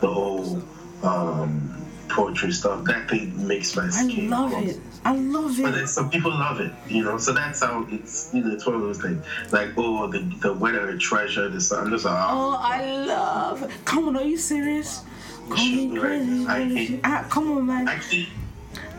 [0.00, 0.62] the whole
[1.02, 2.84] um, poetry stuff.
[2.84, 4.32] That thing makes my skin.
[4.32, 4.80] I love it.
[5.04, 5.62] I love it.
[5.62, 7.16] But then some people love it, you know.
[7.18, 8.30] So that's how it's.
[8.34, 9.24] You know, it's one of those things.
[9.50, 11.90] Like, oh, the the weather, treasure, the sun.
[11.90, 13.72] Just like, Oh, I love.
[13.84, 15.02] Come on, are you serious?
[15.48, 16.46] Call me crazy.
[16.46, 17.88] I Ah, come on, man.
[17.88, 18.28] actually,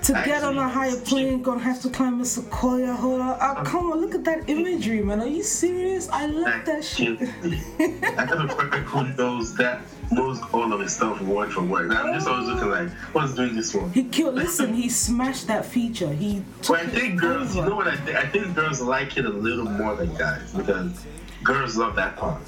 [0.03, 2.93] To get on a higher plane, gonna have to climb a sequoia.
[2.93, 3.37] Hold on.
[3.39, 5.21] Ah, come on, look at that imagery, man.
[5.21, 6.09] Are you serious?
[6.09, 7.21] I love that shit.
[8.17, 11.91] I have a friend who knows that knows all of his stuff word for word.
[11.91, 13.91] I'm just always looking like, what's doing this one?
[13.91, 14.35] He killed.
[14.35, 16.11] Listen, he smashed that feature.
[16.11, 18.17] He But I think girls, you know what I think?
[18.17, 21.05] I think girls like it a little more than guys because
[21.43, 22.41] girls love that part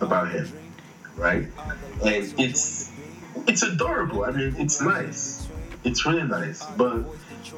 [0.00, 0.48] about him,
[1.16, 1.46] right?
[2.04, 2.92] And it's
[3.48, 4.24] it's adorable.
[4.24, 5.43] I mean, it's nice.
[5.84, 6.64] It's really nice.
[6.76, 7.04] But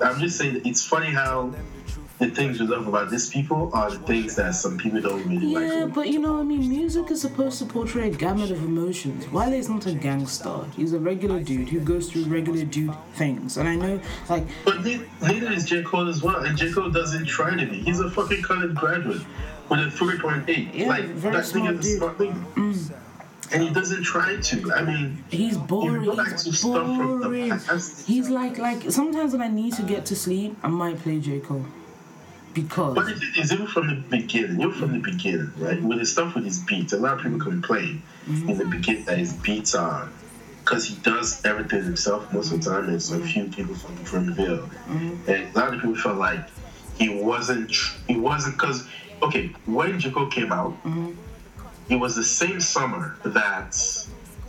[0.03, 1.55] I'm just saying, it's funny how
[2.19, 5.49] the things we love about these people are the things that some people don't really
[5.49, 5.95] Yeah, like.
[5.95, 9.29] but you know, I mean, music is supposed to portray a gamut of emotions.
[9.31, 10.65] Wale is not a gangster.
[10.75, 13.59] He's a regular dude who goes through regular dude things.
[13.59, 15.83] And I know, like, But ne- neither is J.
[15.83, 16.43] Cole as well.
[16.45, 16.73] And J.
[16.73, 17.81] Cole doesn't try to be.
[17.83, 19.21] He's a fucking college graduate
[19.69, 20.71] with a 3.8.
[20.75, 21.99] Yeah, like, very that thing smart is a dude.
[21.99, 22.47] smart thing.
[22.55, 22.93] Mm.
[23.53, 24.73] And he doesn't try to.
[24.73, 26.03] I mean, He's boring.
[26.05, 27.51] He's to stuff from the boring.
[27.51, 28.07] past.
[28.07, 31.41] He's like like sometimes when I need to get to sleep, I might play J
[31.41, 31.65] Cole
[32.55, 35.81] because But thing is, even from the beginning, even from the beginning, right?
[35.83, 38.49] With his stuff with his beats, a lot of people complain Mm.
[38.51, 40.09] in the beginning that his beats are
[40.65, 42.91] because he does everything himself most of the time.
[42.91, 44.69] It's a few people from Dreamville,
[45.29, 46.41] and a lot of people felt like
[46.99, 47.71] he wasn't.
[48.09, 48.89] He wasn't because
[49.23, 50.11] okay, when J.
[50.11, 50.75] Cole came out,
[51.89, 53.77] it was the same summer that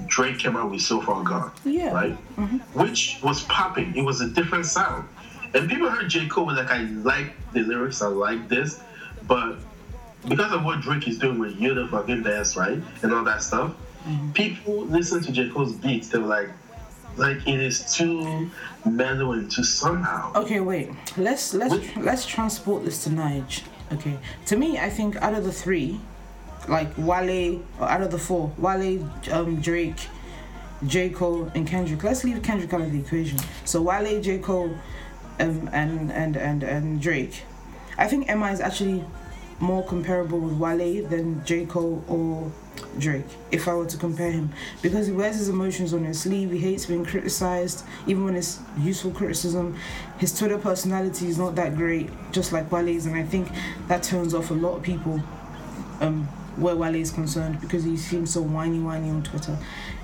[0.06, 1.92] Drake came out with So Far Gone, Yeah.
[1.92, 2.18] right?
[2.38, 2.58] Mm-hmm.
[2.80, 3.96] Which was popping.
[3.96, 5.08] It was a different sound.
[5.54, 6.28] And people heard J.
[6.28, 8.82] Cole was like, I like the lyrics, I like this,
[9.28, 9.58] but
[10.28, 12.80] because of what Drake is doing with You the fucking dance, right?
[13.02, 13.72] And all that stuff,
[14.06, 14.32] mm-hmm.
[14.34, 15.50] people listen to J.
[15.50, 16.50] Cole's beats, they were like,
[17.16, 18.50] like it is too
[18.86, 20.32] mellow and too somehow.
[20.36, 20.90] okay, wait.
[21.18, 23.64] Let's let's let's transport this to Nige.
[23.92, 26.00] Okay, to me, I think out of the three,
[26.68, 30.08] like Wale, out of the four, Wale, um, Drake,
[30.86, 32.04] J Cole, and Kendrick.
[32.04, 33.40] Let's leave Kendrick out of the equation.
[33.66, 34.78] So Wale, J Cole,
[35.40, 37.44] um, and and and and Drake.
[37.98, 39.04] I think Mi is actually
[39.60, 41.66] more comparable with Wale than J.
[41.66, 42.52] Cole or
[43.00, 44.52] Drake, if I were to compare him.
[44.82, 48.60] Because he wears his emotions on his sleeve, he hates being criticized, even when it's
[48.78, 49.76] useful criticism.
[50.20, 53.50] His Twitter personality is not that great, just like Wale's, and I think
[53.88, 55.22] that turns off a lot of people
[56.02, 56.28] um,
[56.58, 59.58] where Wale is concerned because he seems so whiny whiny on Twitter.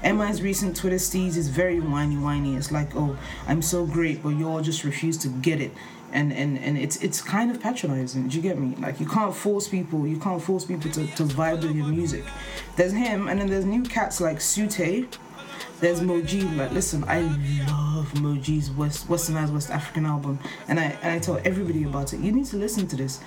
[0.03, 2.55] MI's recent Twitter steez is very whiny whiny.
[2.55, 5.71] It's like, oh, I'm so great, but you all just refuse to get it.
[6.11, 8.27] And, and, and it's it's kind of patronizing.
[8.27, 8.75] Do you get me?
[8.79, 10.05] Like you can't force people.
[10.05, 12.23] You can't force people to, to vibe with your music.
[12.75, 15.17] There's him, and then there's new cats like Sute.
[15.79, 16.55] There's Moji.
[16.55, 20.37] Like listen, I love Moji's West Westernized West African album,
[20.67, 22.19] and I and I tell everybody about it.
[22.19, 23.19] You need to listen to this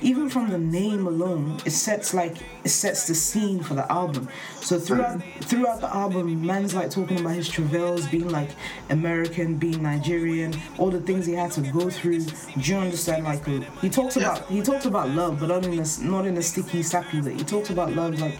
[0.00, 4.28] even from the name alone, it sets like it sets the scene for the album.
[4.60, 8.50] So throughout throughout the album, man's like talking about his travails, being like
[8.90, 12.20] American, being Nigerian, all the things he had to go through.
[12.20, 13.24] Do you understand?
[13.24, 13.44] Like
[13.80, 16.82] he talks about he talks about love, but not in a not in a sticky
[16.82, 17.34] sappy way.
[17.34, 18.38] He talks about love like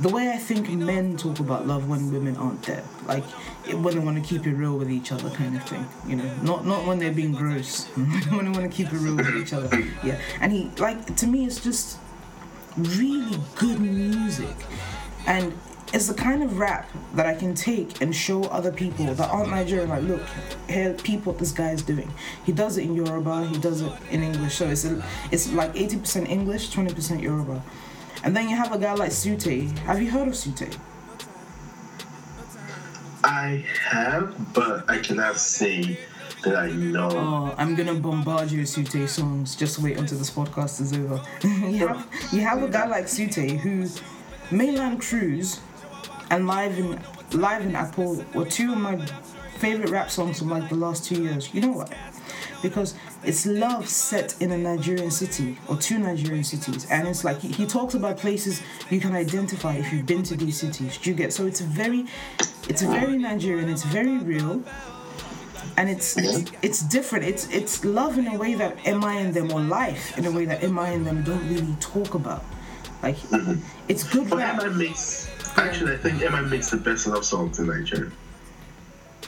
[0.00, 3.24] the way I think men talk about love when women aren't there, like
[3.70, 5.86] when they want to keep it real with each other, kind of thing.
[6.06, 9.16] You know, not not when they're being gross, when they want to keep it real
[9.16, 9.68] with each other.
[10.02, 11.98] Yeah, and he like to me, it's just
[12.76, 14.56] really good music,
[15.26, 15.52] and
[15.92, 19.50] it's the kind of rap that I can take and show other people that aren't
[19.50, 19.88] Nigerian.
[19.88, 20.22] Like, look,
[20.68, 22.10] here, people, what this guy is doing.
[22.46, 24.54] He does it in Yoruba, he does it in English.
[24.54, 27.62] So it's a, it's like eighty percent English, twenty percent Yoruba.
[28.22, 29.70] And then you have a guy like Sute.
[29.80, 30.76] Have you heard of Sute?
[33.22, 35.98] I have, but I cannot say
[36.44, 37.10] that I know.
[37.12, 39.56] Oh, I'm gonna bombard you with Sute songs.
[39.56, 41.22] Just wait until this podcast is over.
[41.42, 43.86] you have you have a guy like Sute who
[44.50, 45.60] Mainland Cruise
[46.30, 47.00] and Live in
[47.32, 49.04] Live in Apple were two of my
[49.58, 51.52] favorite rap songs from like the last two years.
[51.54, 51.92] You know what?
[52.62, 57.40] Because it's love set in a Nigerian city or two Nigerian cities, and it's like
[57.40, 60.96] he, he talks about places you can identify if you've been to these cities.
[60.98, 61.32] Do you get?
[61.32, 62.06] So it's very,
[62.68, 63.68] it's very Nigerian.
[63.68, 64.62] It's very real,
[65.76, 67.24] and it's it's, it's different.
[67.26, 70.46] It's it's love in a way that MI and them or life in a way
[70.46, 72.44] that MI and them don't really talk about.
[73.02, 73.60] Like mm-hmm.
[73.88, 74.62] it's good But rap.
[74.62, 78.10] MI makes actually I think MI makes the best love songs in Nigeria.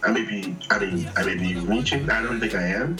[0.02, 2.96] I may be I mean I may be reaching, I don't think I am.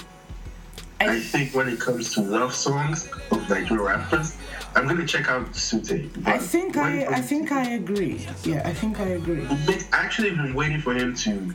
[1.11, 4.37] I think when it comes to love songs of Nigerian rappers,
[4.75, 6.11] I'm gonna check out Sute.
[6.27, 8.27] I think I I think to- I agree.
[8.45, 9.47] Yeah, I think I agree.
[9.47, 11.55] I've actually been waiting for him to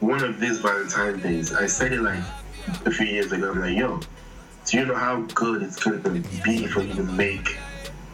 [0.00, 1.52] one of these Valentine days.
[1.54, 2.22] I said it like
[2.86, 3.50] a few years ago.
[3.50, 4.00] I'm like, yo,
[4.66, 5.98] do you know how good it's gonna
[6.44, 7.58] be for you to make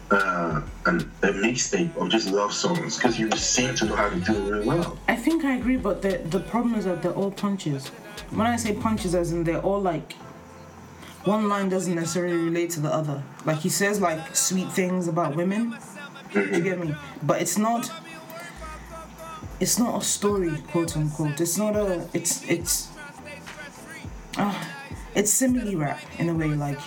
[0.09, 2.97] uh, an, a mixtape of just love songs?
[2.97, 4.97] Because you seem to know how to do it really well.
[5.07, 7.87] I think I agree, but the the problem is that they're all punches.
[8.31, 10.15] When I say punches, as in they're all like
[11.25, 13.23] one line doesn't necessarily relate to the other.
[13.45, 15.77] Like he says like sweet things about women.
[16.33, 16.95] Do you get me?
[17.23, 17.91] But it's not.
[19.59, 21.39] It's not a story, quote unquote.
[21.39, 22.07] It's not a.
[22.13, 22.89] It's it's.
[24.37, 24.65] Uh,
[25.13, 26.47] it's simile rap in a way.
[26.47, 26.79] Like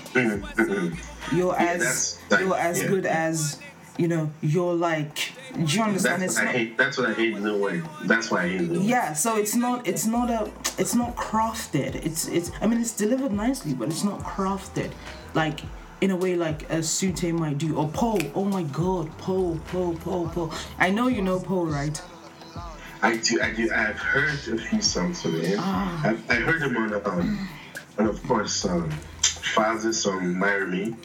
[1.32, 2.88] you're as you're as yeah.
[2.88, 3.60] good as
[3.96, 4.30] you know.
[4.40, 5.32] You're like.
[5.54, 6.22] Do you understand?
[6.22, 6.54] That's I not.
[6.54, 6.76] hate.
[6.76, 7.88] That's what I hate Lil Wayne.
[8.04, 8.82] That's why I hate Wayne.
[8.82, 11.94] Yeah, so it's not it's not a it's not crafted.
[11.94, 14.90] It's it's I mean it's delivered nicely, but it's not crafted
[15.34, 15.60] like
[16.00, 18.18] in a way like a Sute might do or Poe.
[18.34, 20.52] Oh my god, Poe, Poe, Poe, Poe.
[20.78, 22.00] I know you know Poe, right?
[23.02, 23.40] I do.
[23.40, 23.70] I do.
[23.70, 25.58] I've heard a few songs from him.
[25.60, 26.00] Ah.
[26.06, 27.48] I've, I heard him on, um,
[27.98, 28.90] and of course, um,
[29.22, 30.96] Falz's song "Marry Me."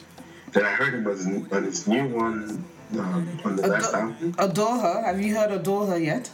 [0.52, 2.64] Then I heard him on his, on his new one
[2.98, 4.34] um, on the last album.
[4.38, 5.02] Adore her.
[5.04, 6.30] Have you heard Adore her yet?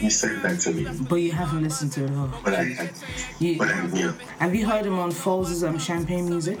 [0.00, 2.30] You sent that to me, But you haven't listened to it.
[2.44, 2.90] But I,
[3.38, 6.58] You, but I, know, have you heard him on Foles' um, Champagne Music?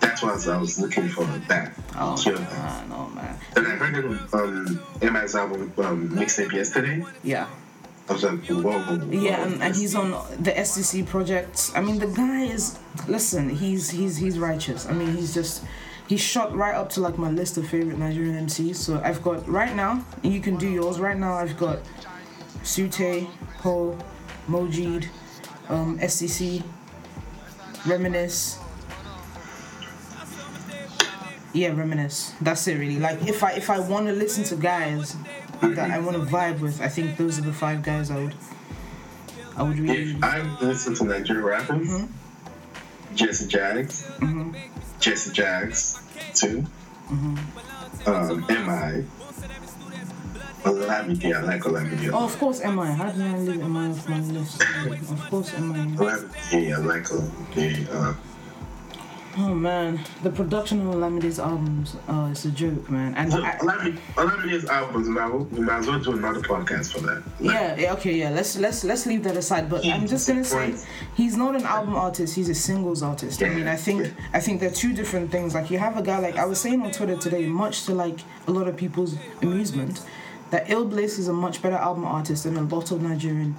[0.00, 1.24] that's what I was looking for.
[1.48, 1.72] That.
[1.94, 2.32] Oh, Yeah.
[2.32, 3.38] man, oh man.
[3.54, 4.80] Then I heard him on
[5.12, 7.04] MI's album um, mixtape yesterday.
[7.22, 7.46] Yeah.
[8.08, 8.78] I was like, whoa.
[8.78, 10.10] whoa Yeah, and, and he's on
[10.42, 11.70] the SDC project.
[11.74, 13.50] I mean, the guy is listen.
[13.50, 14.86] He's he's he's righteous.
[14.86, 15.62] I mean, he's just
[16.08, 18.76] he's shot right up to like my list of favorite Nigerian MCs.
[18.76, 20.98] So I've got right now, and you can do yours.
[20.98, 21.78] Right now, I've got
[22.62, 23.26] Sute,
[23.58, 23.96] Poe,
[24.48, 25.08] Mojid,
[25.68, 26.62] um, SDC,
[27.86, 28.58] Reminisce.
[31.54, 32.34] Yeah, reminisce.
[32.42, 32.98] That's it, really.
[32.98, 35.16] Like, if I if I want to listen to guys
[35.62, 38.34] that I want to vibe with, I think those are the five guys I would
[39.56, 40.12] I would really.
[40.12, 43.14] If I listen to Nigerian rappers, Mm-hmm.
[43.14, 44.04] Jesse Jagz,
[45.00, 45.98] Jesse Jagz,
[46.34, 46.64] too.
[47.08, 48.08] Mm-hmm.
[48.08, 49.04] Um, M.I.
[50.64, 52.10] Olamide, I like Olamide.
[52.12, 52.86] Oh, of course, MI.
[52.92, 54.62] How did I leave MI off my list?
[54.62, 55.96] Of course, MI.
[55.96, 57.88] Olamide, I like Olamide.
[57.94, 58.14] Uh,
[59.40, 63.14] Oh man, the production of Olamide's albums, uh, it's a joke, man.
[63.14, 67.00] And So, I, Olami- Olamide's albums, man, we might as well do another podcast for
[67.06, 67.22] that.
[67.38, 68.30] Like, yeah, yeah, okay, yeah.
[68.30, 69.70] Let's let's let's leave that aside.
[69.70, 70.74] But I'm just gonna say,
[71.14, 72.34] he's not an album artist.
[72.34, 73.40] He's a singles artist.
[73.42, 75.54] I mean, I think I think they're two different things.
[75.54, 78.18] Like you have a guy like I was saying on Twitter today, much to like
[78.48, 80.02] a lot of people's amusement,
[80.50, 83.54] that iLLbliss is a much better album artist than a lot of Nigerian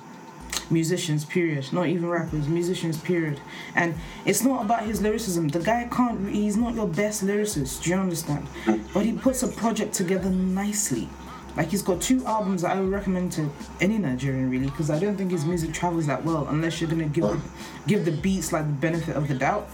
[0.72, 1.72] musicians period.
[1.74, 3.40] Not even rappers musicians period.
[3.76, 5.48] And it's not about his lyricism.
[5.50, 7.84] The guy can't he's not your best lyricist.
[7.84, 8.48] Do you understand?
[8.94, 11.10] But he puts a project together nicely.
[11.58, 13.50] Like he's got two albums that I would recommend to
[13.82, 17.08] any Nigerian really because I don't think his music travels that well unless you're gonna
[17.08, 17.42] give
[17.88, 19.70] give the beats like the benefit of the doubt.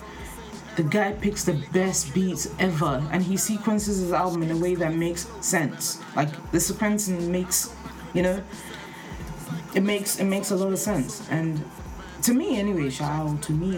[0.78, 4.76] The guy picks the best beats ever and he sequences his album in a way
[4.76, 6.02] that makes sense.
[6.16, 7.74] Like the sequencing makes
[8.14, 8.42] you know
[9.76, 11.28] it makes it makes a lot of sense.
[11.30, 11.64] And
[12.24, 13.78] to me anyway shout out to me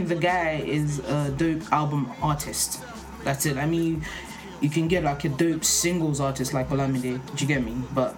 [0.04, 2.82] the guy is a dope album artist.
[3.24, 3.56] That's it.
[3.56, 4.04] I mean
[4.60, 7.76] you can get like a dope singles artist like Olamide do you get me?
[7.94, 8.14] But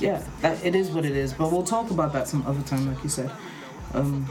[0.00, 1.32] yeah that it is what it is.
[1.32, 3.30] But we'll talk about that some other time like you said.
[3.94, 4.26] Um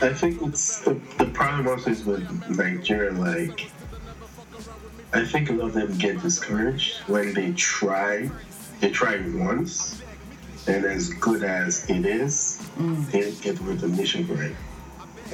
[0.00, 3.68] I think it's the, the problem also is with Nigeria, like,
[5.12, 8.30] I think a lot of them get discouraged when they try,
[8.78, 10.00] they try once,
[10.68, 13.10] and as good as it is, mm.
[13.10, 14.54] they get recognition for it.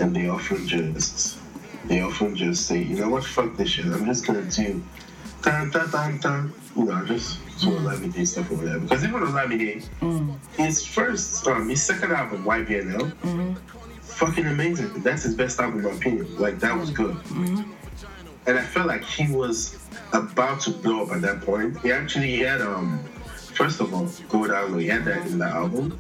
[0.00, 1.38] And they often just,
[1.86, 4.82] they often just say, you know what, fuck this shit, I'm just gonna do,
[5.42, 7.60] dun dun dun dun, you know, just mm.
[7.60, 8.78] do Olamide stuff over there.
[8.78, 10.36] Because even Olamide, mm.
[10.56, 13.54] his first, um, his second album, YBNL, mm-hmm.
[14.00, 15.02] fucking amazing.
[15.02, 16.36] That's his best album in my opinion.
[16.38, 17.16] Like that was good.
[17.16, 17.72] Mm-hmm.
[18.46, 19.78] And I felt like he was
[20.12, 21.80] about to blow up at that point.
[21.80, 23.02] He actually had um
[23.54, 25.98] first of all, Go Down he had that in the album.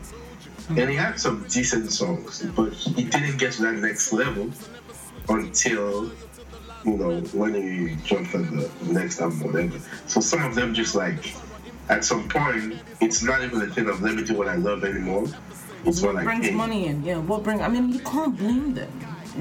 [0.68, 4.50] And he had some decent songs, but he didn't get to that next level
[5.28, 6.10] until
[6.84, 9.78] you know, when he jumped on the next album or whatever.
[10.06, 11.34] So some of them just like
[11.88, 14.84] at some point it's not even a thing of let me do what I love
[14.84, 15.26] anymore.
[15.84, 18.90] It's like brings hey, money in yeah what bring I mean you can't blame them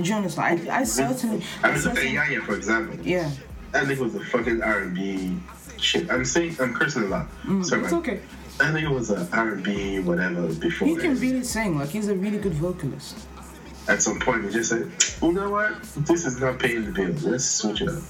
[0.02, 2.99] do you understand I, I certainly I mean, look at certainly Iyanya, for example.
[3.06, 3.32] yeah
[3.71, 5.38] That nigga was a fucking R&B
[5.84, 6.10] shit.
[6.10, 7.28] I'm saying, I'm cursing a lot.
[7.62, 8.19] Sorry, it's okay
[8.58, 10.88] think it was a R&B whatever before.
[10.88, 13.17] he can really sing like he's a really good vocalist
[13.88, 14.91] At some point, he just said,
[15.22, 15.82] you know what?
[16.08, 17.24] This is not paying the bills.
[17.24, 18.04] Let's switch it up.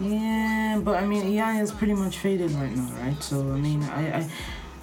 [0.00, 3.22] Yeah, but I mean, Iyanya's pretty much faded right now, right?
[3.22, 4.30] So I mean, I, I,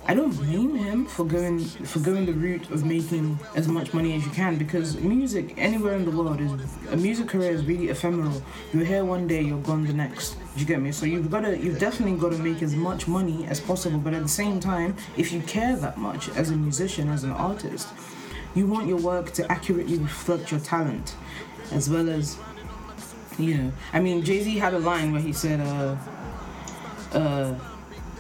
[0.07, 4.15] I don't blame him for going for going the route of making as much money
[4.15, 6.51] as you can because music anywhere in the world is
[6.91, 8.41] a music career is really ephemeral.
[8.71, 10.37] You're here one day, you're gone the next.
[10.53, 10.91] Do you get me?
[10.91, 13.97] So you've got to, you've definitely got to make as much money as possible.
[13.99, 17.31] But at the same time, if you care that much as a musician, as an
[17.31, 17.87] artist,
[18.53, 21.15] you want your work to accurately reflect your talent,
[21.71, 22.37] as well as
[23.39, 25.95] you know, I mean, Jay Z had a line where he said, uh,
[27.13, 27.55] uh,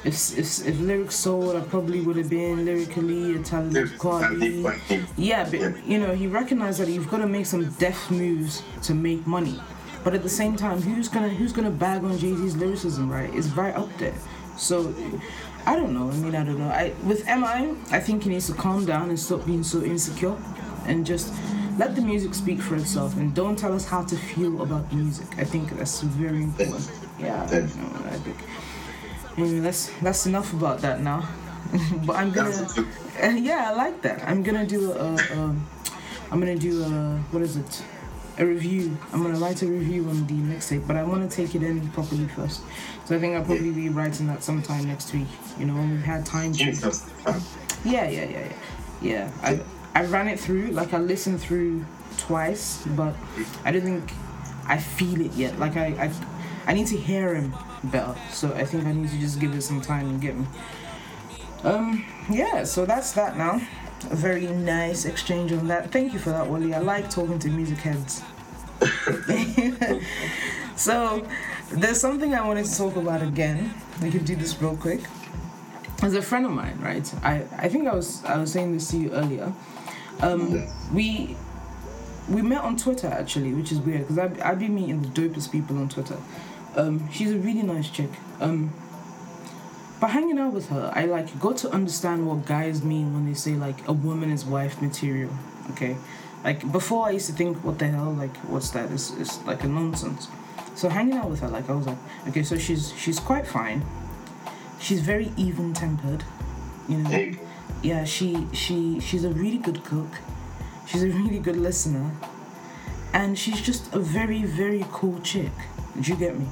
[0.05, 4.65] if, if, if lyrics sold, I probably would have been lyrically a talented If- Cardi.
[4.65, 8.09] I think- Yeah, but you know, he recognized that you've got to make some deft
[8.09, 9.59] moves to make money.
[10.03, 13.09] But at the same time, who's gonna who's gonna bag on Jay Z's lyricism?
[13.11, 14.13] Right, it's right up there.
[14.57, 14.93] So,
[15.65, 16.09] I don't know.
[16.09, 16.69] I mean, I don't know.
[16.69, 20.35] I with MI, I think he needs to calm down and stop being so insecure,
[20.85, 21.33] and just
[21.77, 24.95] let the music speak for itself, and don't tell us how to feel about the
[24.95, 25.27] music.
[25.37, 26.89] I think that's very important.
[27.19, 28.37] Yeah, I, know, I think.
[29.37, 31.27] Anyway, that's that's enough about that now.
[32.05, 32.49] but I'm gonna.
[32.49, 32.87] That's a good-
[33.43, 34.27] yeah, I like that.
[34.27, 35.55] I'm gonna do a, a, a
[36.31, 37.83] I'm gonna do a what is it?
[38.37, 38.97] A review.
[39.11, 41.87] I'm gonna write a review on the mixtape, but I want to take it in
[41.89, 42.61] properly first.
[43.05, 45.27] So I think I'll probably be writing that sometime next week.
[45.59, 46.63] You know, when we've had time to.
[47.83, 48.53] Yeah, yeah, yeah, yeah.
[49.01, 49.59] Yeah, I
[49.93, 50.67] I ran it through.
[50.67, 51.85] Like I listened through
[52.17, 53.15] twice, but
[53.65, 54.11] I don't think
[54.67, 55.59] I feel it yet.
[55.59, 56.13] Like I I,
[56.67, 57.53] I need to hear him
[57.85, 58.15] better.
[58.31, 60.45] So I think I need to just give it some time and get me.
[61.63, 62.63] Um, yeah.
[62.63, 63.61] So that's that now.
[64.09, 65.91] A very nice exchange on that.
[65.91, 66.73] Thank you for that, Wole.
[66.73, 68.23] I like talking to music heads.
[70.75, 71.25] so
[71.71, 73.73] there's something I wanted to talk about again.
[74.01, 75.01] We can do this real quick
[76.01, 77.13] as a friend of mine, right?
[77.23, 79.53] I, I think I was I was saying this to you earlier.
[80.21, 81.35] Um, we
[82.27, 85.51] we met on Twitter actually, which is weird because I've, I've been meeting the dopest
[85.51, 86.17] people on Twitter.
[86.75, 88.09] Um, she's a really nice chick.
[88.39, 88.73] Um,
[90.01, 93.33] but hanging out with her, I like got to understand what guys mean when they
[93.33, 95.31] say like a woman is wife material.
[95.71, 95.95] Okay,
[96.43, 98.91] like before I used to think, what the hell, like what's that?
[98.91, 100.27] It's, it's like a nonsense.
[100.75, 101.97] So hanging out with her, like I was like,
[102.27, 103.85] okay, so she's she's quite fine.
[104.79, 106.25] She's very even tempered,
[106.89, 107.33] you know
[107.81, 110.19] yeah she she she's a really good cook
[110.85, 112.11] she's a really good listener
[113.13, 115.51] and she's just a very very cool chick.
[115.99, 116.45] Do you get me?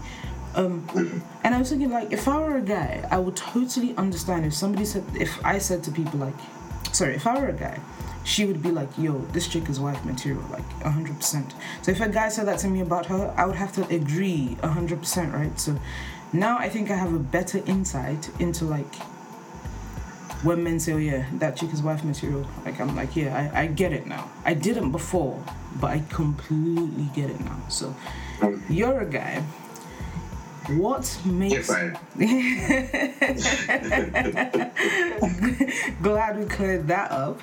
[0.56, 0.88] Um,
[1.43, 4.54] and I was thinking like if I were a guy, I would totally understand if
[4.54, 6.34] somebody said if I said to people like,
[6.91, 7.80] sorry, if I were a guy,
[8.24, 11.54] she would be like, yo, this chick is wife material, like hundred percent.
[11.82, 14.58] So if a guy said that to me about her, I would have to agree
[14.64, 15.58] hundred percent, right?
[15.60, 15.80] So
[16.34, 18.95] now I think I have a better insight into like
[20.43, 23.64] when men say, oh yeah, that chick is wife material, like I'm like, yeah, I,
[23.64, 24.30] I get it now.
[24.45, 25.43] I didn't before,
[25.82, 27.60] but I completely get it now.
[27.68, 27.93] So
[28.70, 29.43] you're a guy.
[30.78, 31.91] What makes Yes, I.
[36.01, 37.39] glad we cleared that up.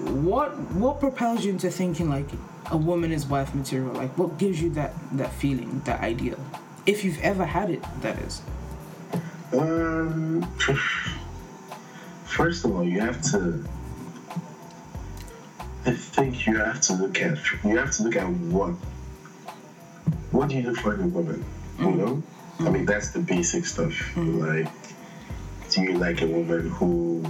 [0.00, 2.26] what what propels you into thinking like
[2.70, 3.92] a woman is wife material?
[3.92, 6.36] Like what gives you that that feeling, that idea?
[6.86, 8.42] If you've ever had it, that is.
[9.56, 10.42] Um,
[12.24, 13.64] first of all, you have to.
[15.86, 18.74] I think you have to look at you have to look at what
[20.32, 21.44] what do you define a woman?
[21.78, 22.22] You know,
[22.60, 23.92] I mean that's the basic stuff.
[24.14, 24.64] Mm.
[24.64, 24.72] Like,
[25.70, 27.24] do you like a woman who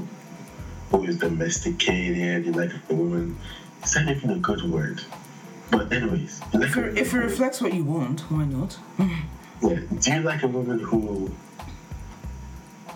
[0.90, 2.46] who is domesticated?
[2.46, 3.36] You like a woman?
[3.82, 5.00] Is that even a good word?
[5.70, 8.78] But anyways, like If it, if it reflects what you want, why not?
[9.62, 9.80] yeah.
[10.00, 11.32] Do you like a woman who,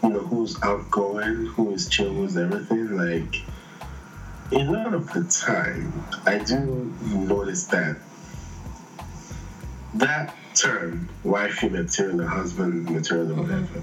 [0.02, 2.96] you know, who's outgoing, who is chill, who's everything?
[2.96, 3.42] Like,
[4.52, 5.92] a lot of the time,
[6.24, 7.96] I do notice that
[9.94, 13.40] that term, wifey material, or husband material, mm-hmm.
[13.40, 13.82] or whatever,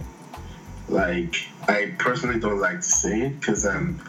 [0.89, 4.01] like, I personally don't like to say it because I'm, um,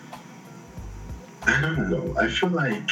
[1.46, 2.90] I don't know, I feel like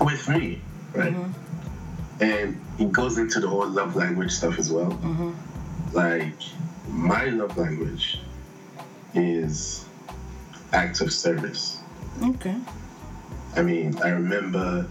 [0.00, 0.60] with me,
[0.94, 1.12] right?
[1.12, 2.22] Mm-hmm.
[2.22, 4.92] and it goes into the whole love language stuff as well.
[4.92, 5.32] Mm-hmm.
[5.92, 6.34] Like
[6.88, 8.20] my love language
[9.14, 9.84] is
[10.72, 11.80] acts of service.
[12.22, 12.56] Okay.
[13.56, 14.86] I mean, I remember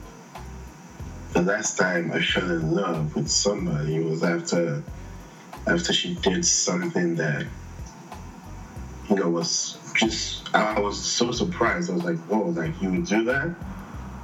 [1.34, 4.84] the last time I fell in love with somebody was after
[5.65, 7.45] after she did something that
[9.09, 11.89] you know was just I was so surprised.
[11.89, 13.55] I was like, whoa, like you would do that?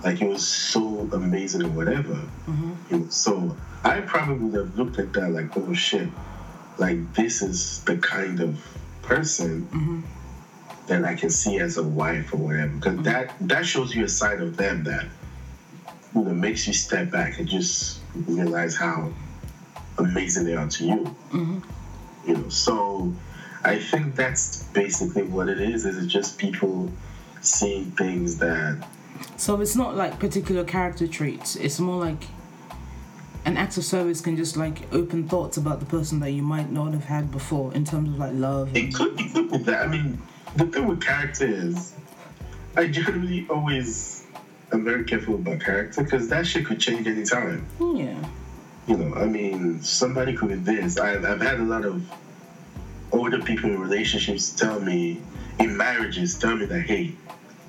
[0.04, 2.16] Like it was so amazing or whatever.
[2.48, 2.74] Mm-hmm.
[2.90, 6.10] You know, so I probably would have looked at that like, oh shit,
[6.78, 8.66] like this is the kind of
[9.02, 10.02] person mm-hmm.
[10.88, 12.74] that I can see as a wife or whatever.
[12.74, 13.04] Because mm-hmm.
[13.04, 15.06] that that shows you a side of them that
[16.16, 19.12] you know makes you step back and just realize how
[19.98, 21.04] amazing they are to you.
[21.32, 21.60] Mm-hmm.
[22.28, 23.14] You know, so
[23.64, 25.86] I think that's basically what it is.
[25.86, 26.92] Is it just people
[27.42, 28.86] seeing things that
[29.38, 31.56] So it's not like particular character traits.
[31.56, 32.28] It's more like
[33.46, 36.72] an act of service can just like open thoughts about the person that you might
[36.72, 38.76] not have had before in terms of like love.
[38.76, 39.86] It could, it could be that.
[39.86, 40.22] I mean,
[40.56, 41.94] the thing with character is,
[42.78, 44.23] I generally always
[44.74, 47.66] am very careful about character because that shit could change anytime.
[47.80, 48.16] Yeah.
[48.88, 50.98] You know, I mean, somebody could be this.
[50.98, 52.04] I've, I've had a lot of
[53.12, 55.22] older people in relationships tell me,
[55.60, 57.14] in marriages, tell me that, hey,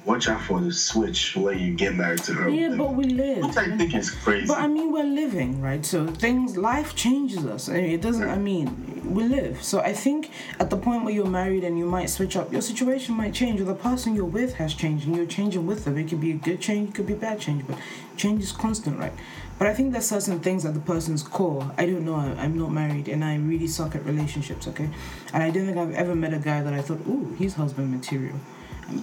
[0.05, 2.48] watch out for the switch when you get married to her.
[2.48, 3.44] Yeah, but we live.
[3.44, 4.46] Which I think is crazy.
[4.46, 5.84] But I mean, we're living, right?
[5.84, 7.68] So things, life changes us.
[7.68, 8.28] I mean, it doesn't.
[8.28, 9.62] I mean, we live.
[9.62, 10.30] So I think
[10.61, 13.61] at the point where you're married and you might switch up, your situation might change,
[13.61, 15.96] or the person you're with has changed, and you're changing with them.
[15.96, 17.78] It could be a good change, it could be a bad change, but
[18.16, 19.12] change is constant, right?
[19.59, 21.72] But I think there's certain things at the person's core.
[21.78, 22.16] I don't know.
[22.16, 24.66] I'm not married, and I really suck at relationships.
[24.68, 24.90] Okay,
[25.32, 27.90] and I don't think I've ever met a guy that I thought, ooh, he's husband
[27.90, 28.36] material.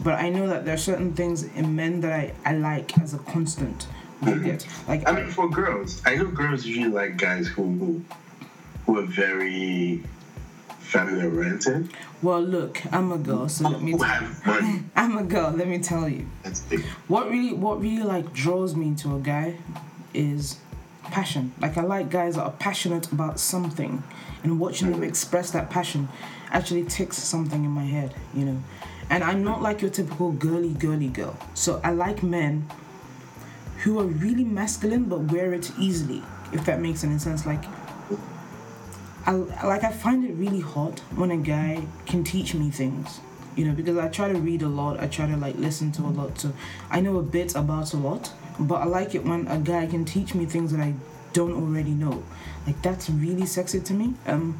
[0.04, 3.14] But I know that there are certain things in men that I, I like as
[3.14, 3.88] a constant.
[4.24, 8.04] Get like I mean, for girls, I know girls usually like guys who
[8.86, 10.04] who, are very
[10.92, 11.90] family oriented,
[12.22, 13.94] Well, look, I'm a girl, so let me.
[13.94, 14.04] T-.
[14.96, 15.52] I'm a girl.
[15.52, 16.28] Let me tell you.
[16.44, 16.82] That's big.
[17.08, 19.56] What really, what really like draws me to a guy,
[20.14, 20.60] is
[21.04, 21.54] passion.
[21.62, 24.04] Like I like guys that are passionate about something,
[24.44, 25.10] and watching them mm-hmm.
[25.10, 26.10] express that passion,
[26.52, 28.14] actually ticks something in my head.
[28.34, 28.64] You know,
[29.12, 31.38] and I'm not like your typical girly girly girl.
[31.54, 32.68] So I like men
[33.84, 36.24] who are really masculine but wear it easily.
[36.54, 37.64] If that makes any sense, like.
[39.24, 43.20] I like I find it really hot when a guy can teach me things,
[43.56, 46.02] you know, because I try to read a lot, I try to like listen to
[46.02, 46.54] a lot, so
[46.90, 50.06] I know a bit about a lot, but I like it when a guy can
[50.06, 50.96] teach me things that I
[51.34, 52.24] don't already know.
[52.66, 54.16] Like that's really sexy to me.
[54.26, 54.60] Um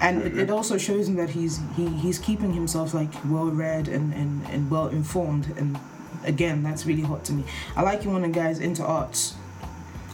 [0.00, 3.88] and it, it also shows him that he's he, he's keeping himself like well read
[3.88, 5.78] and, and, and well informed and
[6.24, 7.44] again that's really hot to me.
[7.76, 9.34] I like it when a guy's into arts.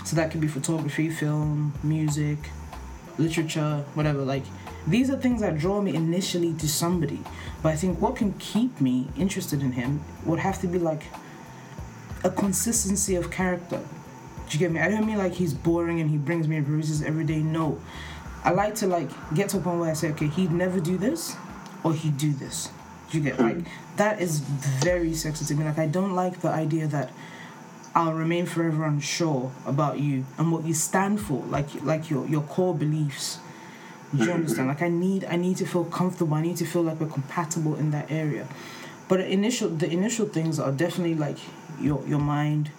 [0.04, 2.38] So that could be photography, film, music,
[3.16, 4.20] literature, whatever.
[4.20, 4.44] Like
[4.86, 7.20] these are things that draw me initially to somebody.
[7.62, 11.04] But I think what can keep me interested in him would have to be like
[12.22, 13.80] a consistency of character.
[14.48, 14.80] Do you get me?
[14.80, 17.38] I don't mean like he's boring and he brings me bruises every day.
[17.38, 17.80] No.
[18.44, 20.98] I like to like get to a point where I say, okay, he'd never do
[20.98, 21.36] this
[21.82, 22.70] or he'd do this.
[23.10, 23.66] Do you get like mm.
[23.96, 25.64] that is very sexy to me.
[25.64, 27.10] Like I don't like the idea that
[27.94, 32.42] I'll remain forever unsure about you and what you stand for, like like your your
[32.42, 33.38] core beliefs.
[34.10, 34.34] Do you mm-hmm.
[34.34, 34.68] understand?
[34.68, 36.34] Like I need I need to feel comfortable.
[36.34, 38.48] I need to feel like we're compatible in that area.
[39.08, 41.38] But the initial the initial things are definitely like
[41.80, 42.70] your your mind,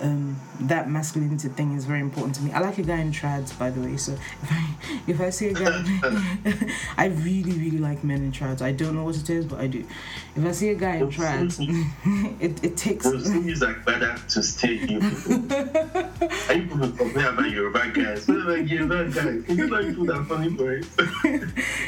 [0.00, 2.52] um, that masculinity thing is very important to me.
[2.52, 3.96] I like a guy in trads, by the way.
[3.96, 4.74] So if I
[5.06, 5.82] if I see a guy,
[6.96, 8.62] I really really like men in trads.
[8.62, 9.84] I don't know what it is, but I do.
[10.36, 11.58] If I see a guy in trads,
[12.40, 13.04] it, it takes.
[13.04, 15.46] Seems like better to stay you people.
[15.50, 18.28] I even complain about Yoruba guys.
[18.28, 19.44] Yoruba guys?
[19.44, 20.96] Can you like put that funny voice?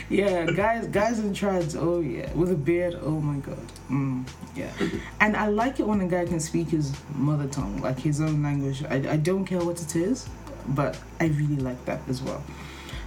[0.08, 1.76] yeah, guys, guys in trads.
[1.80, 2.98] Oh yeah, with a beard.
[3.02, 3.58] Oh my god.
[3.90, 4.72] Mm, yeah,
[5.20, 8.42] and I like it when a guy can speak his mother tongue, like his own
[8.42, 8.84] language.
[8.84, 10.28] I, I don't care what it is,
[10.68, 12.42] but I really like that as well.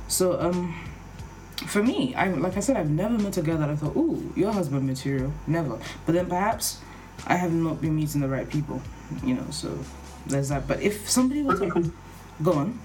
[0.08, 0.76] So um,
[1.68, 4.32] for me, I like I said, I've never met a girl that I thought, ooh,
[4.36, 5.32] your husband material.
[5.48, 5.80] Never.
[6.06, 6.80] But then perhaps
[7.28, 8.82] I have not been meeting the right people,
[9.24, 9.46] you know.
[9.50, 9.78] So
[10.28, 10.68] there's that.
[10.68, 11.74] But if somebody was like,
[12.42, 12.80] go on.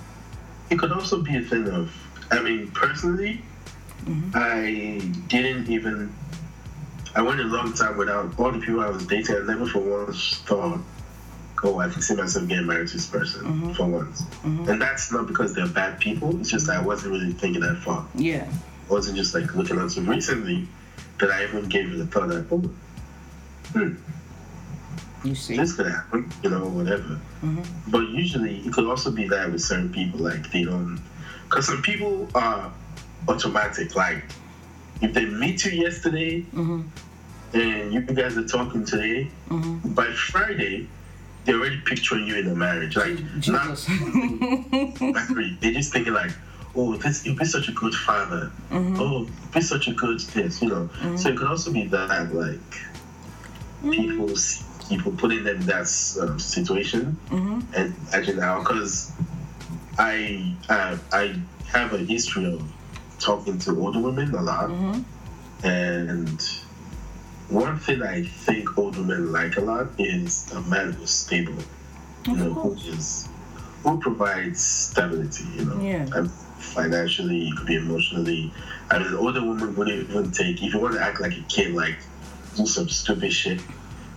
[0.70, 1.90] It could also be a thing of,
[2.30, 3.40] I mean, personally,
[4.04, 4.30] Mm-hmm.
[4.34, 6.14] I didn't even.
[7.14, 9.36] I went a long time without all the people I was dating.
[9.36, 10.80] I never for once thought,
[11.64, 13.72] "Oh, I can see myself getting married to this person." Mm-hmm.
[13.72, 16.38] For once, and that's not because they're bad people.
[16.40, 18.06] It's just I wasn't really thinking that far.
[18.14, 18.46] Yeah.
[18.88, 20.66] I wasn't just like looking at them recently
[21.18, 22.58] that I even gave it a thought that, oh,
[23.72, 23.94] hmm,
[25.24, 25.56] You see.
[25.56, 27.20] this could happen, you know, whatever.
[27.42, 27.90] Mm-hmm.
[27.90, 31.00] But usually it could also be that with certain people, like they don't,
[31.44, 32.72] because some people are
[33.28, 33.94] automatic.
[33.96, 34.24] Like
[35.02, 36.82] if they meet you yesterday Mm-hmm.
[37.54, 39.92] and you guys are talking today, Mm-hmm.
[39.94, 40.88] by Friday
[41.48, 42.94] they're already picturing you in a marriage.
[42.94, 43.18] Like
[43.48, 43.88] not Jesus.
[45.30, 45.56] agree.
[45.62, 46.30] They're just thinking like,
[46.76, 48.52] oh, this you'll be such a good father.
[48.70, 49.00] Mm-hmm.
[49.00, 50.90] Oh, be such a good this, you know.
[51.16, 52.60] So it could also be that like
[53.90, 55.88] people see people putting them in that
[56.20, 57.60] um, situation Mm-hmm.
[57.74, 59.10] and imagine now because
[59.98, 61.34] I uh, I
[61.72, 62.62] have a history of
[63.18, 65.66] talking to older women a lot, Mm-hmm.
[65.66, 66.40] and
[67.48, 71.54] one thing I think older men like a lot is a man who's stable,
[72.26, 73.28] you Of know, who is
[73.82, 76.06] who provides stability, you know, Yeah.
[76.14, 78.52] and financially, it could be emotionally.
[78.90, 81.42] I mean, an older woman wouldn't even take if you want to act like a
[81.48, 81.96] kid, like
[82.56, 83.60] do some stupid shit.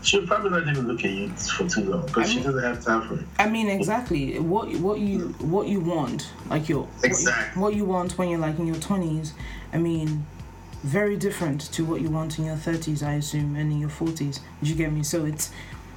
[0.04, 2.64] She'll probably not even look at you for too long because she I mean- doesn't
[2.64, 3.26] have time for it.
[3.38, 4.40] I mean, exactly.
[4.40, 7.62] What what you what you want, like your what you- Exactly.
[7.62, 9.34] what you want when you're like in your twenties.
[9.72, 10.26] I mean,
[10.84, 14.40] very different to what you want in your thirties, I assume, and in your forties.
[14.60, 15.04] Did you get me?
[15.04, 15.52] So it's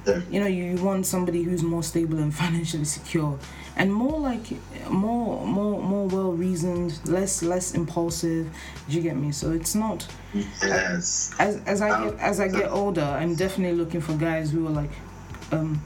[0.05, 0.21] Yeah.
[0.29, 3.39] you know you, want somebody who's more stable and financially secure,
[3.75, 4.45] and more like
[4.89, 8.47] more more more well reasoned, less less impulsive.
[8.85, 9.31] Did you get me?
[9.31, 10.05] So it's not
[10.61, 11.31] Yes.
[11.39, 14.67] as as I Um, get as I get older, I'm definitely looking for guys who
[14.67, 14.91] are like
[15.51, 15.81] um,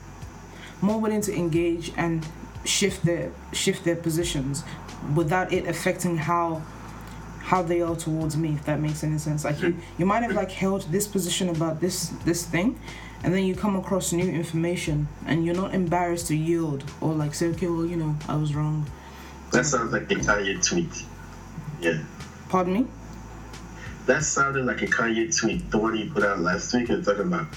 [0.82, 2.26] more willing to engage and
[2.66, 4.64] shift their shift their positions
[5.16, 6.62] without it affecting how
[7.50, 8.50] how they are towards me.
[8.54, 11.82] If that makes any sense, like you you might have like held this position about
[11.82, 12.80] this this thing,
[13.24, 17.34] and then you come across new information and you're not embarrassed to yield or like
[17.34, 18.86] say okay well you know I was wrong.
[19.52, 20.94] That sounds like a Kanye tweet.
[21.82, 22.04] Yeah.
[22.50, 22.86] Pardon me.
[24.06, 27.24] That sounded like a Kanye tweet, the one he put out last week, and talking
[27.34, 27.48] about,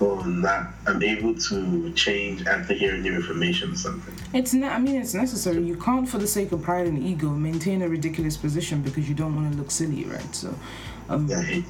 [0.00, 4.14] oh, not, I'm able to change after hearing new information or something.
[4.32, 5.62] It's ne- I mean, it's necessary.
[5.62, 9.14] You can't, for the sake of pride and ego, maintain a ridiculous position because you
[9.14, 10.34] don't want to look silly, right?
[10.34, 10.54] So,
[11.08, 11.64] um, Yeah, I hate.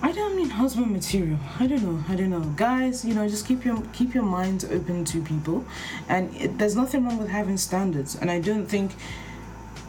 [0.00, 1.38] I don't mean husband material.
[1.58, 2.04] I don't know.
[2.08, 3.04] I don't know, guys.
[3.04, 5.64] You know, just keep your keep your minds open to people,
[6.08, 8.14] and it, there's nothing wrong with having standards.
[8.14, 8.92] And I don't think,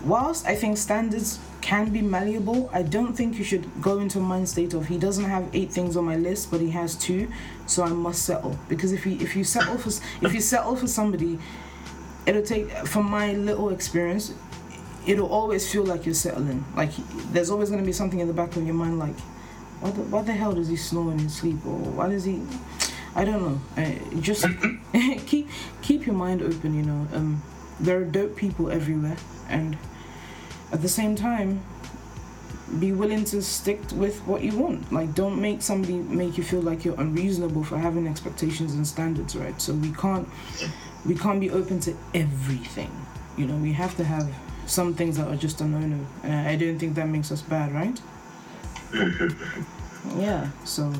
[0.04, 4.22] whilst I think standards can be malleable, I don't think you should go into a
[4.22, 7.30] mind state of he doesn't have eight things on my list, but he has two,
[7.68, 8.57] so I must settle.
[8.68, 9.89] Because if you if you settle for
[10.26, 11.39] if you settle for somebody,
[12.26, 14.34] it'll take from my little experience
[15.07, 16.64] it'll always feel like you're settling.
[16.76, 16.91] Like
[17.32, 19.20] there's always going to be something in the back of your mind like
[19.82, 21.66] what the, what the hell does he snore in his sleep?
[21.66, 22.41] Or why does he
[23.16, 24.22] i don't know.
[24.22, 24.45] Just
[25.26, 25.49] keep
[25.82, 27.07] keep your mind open you know.
[27.14, 27.41] Um
[27.80, 29.78] there are dope people everywhere and
[30.72, 31.62] at the same time
[32.80, 36.62] be willing to stick with what you want like don't make somebody make you feel
[36.62, 40.28] like you're unreasonable for having expectations and standards right so we can't
[41.06, 42.92] we can't be open to everything
[43.38, 44.32] you know we have to have
[44.68, 47.74] some things that are just a no-no and i don't think that makes us bad
[47.74, 48.00] right
[50.18, 50.94] yeah so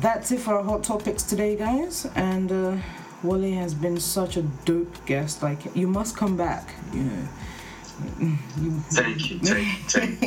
[0.00, 2.76] that's it for our hot topics today guys and uh,
[3.22, 5.42] Wole has been such a dope guest.
[5.42, 6.74] Like you must come back.
[6.92, 7.28] You know.
[7.96, 8.80] Thank you.
[8.90, 9.38] Thank you.
[9.88, 10.20] Thank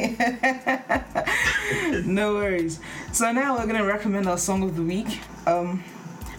[1.94, 2.02] you.
[2.04, 2.80] no worries.
[3.12, 5.20] So now we're gonna recommend our song of the week.
[5.46, 5.84] Um,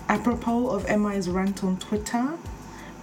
[0.09, 2.37] apropos of MI's rant on Twitter,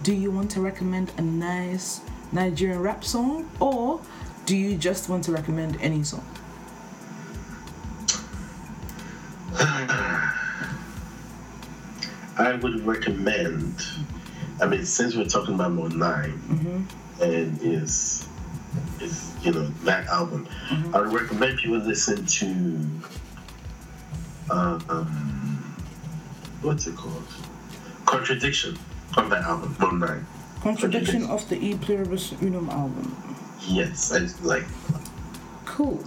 [0.02, 4.00] do you want to recommend a nice Nigerian rap song, or
[4.44, 6.26] do you just want to recommend any song?
[12.38, 13.82] I would recommend.
[14.60, 17.07] I mean, since we're talking about Mode 9 mm-hmm.
[17.20, 18.26] And is
[19.00, 20.94] is you know that album, mm-hmm.
[20.94, 22.78] I would recommend people listen to.
[24.50, 25.76] Uh, um,
[26.62, 27.24] what's it called?
[28.06, 28.78] Contradiction
[29.16, 30.26] on that album, Mode 9.
[30.62, 33.14] Contradiction of the E Pluribus Unum album.
[33.66, 34.64] Yes, I like.
[35.64, 36.02] Cool,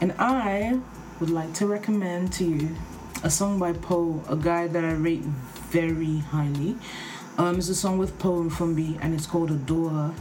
[0.00, 0.80] and I
[1.20, 2.76] would like to recommend to you
[3.24, 5.24] a song by Poe, a guy that I rate
[5.70, 6.76] very highly.
[7.36, 10.14] Um, it's a song with Poe and Funbi, and it's called Adore Her.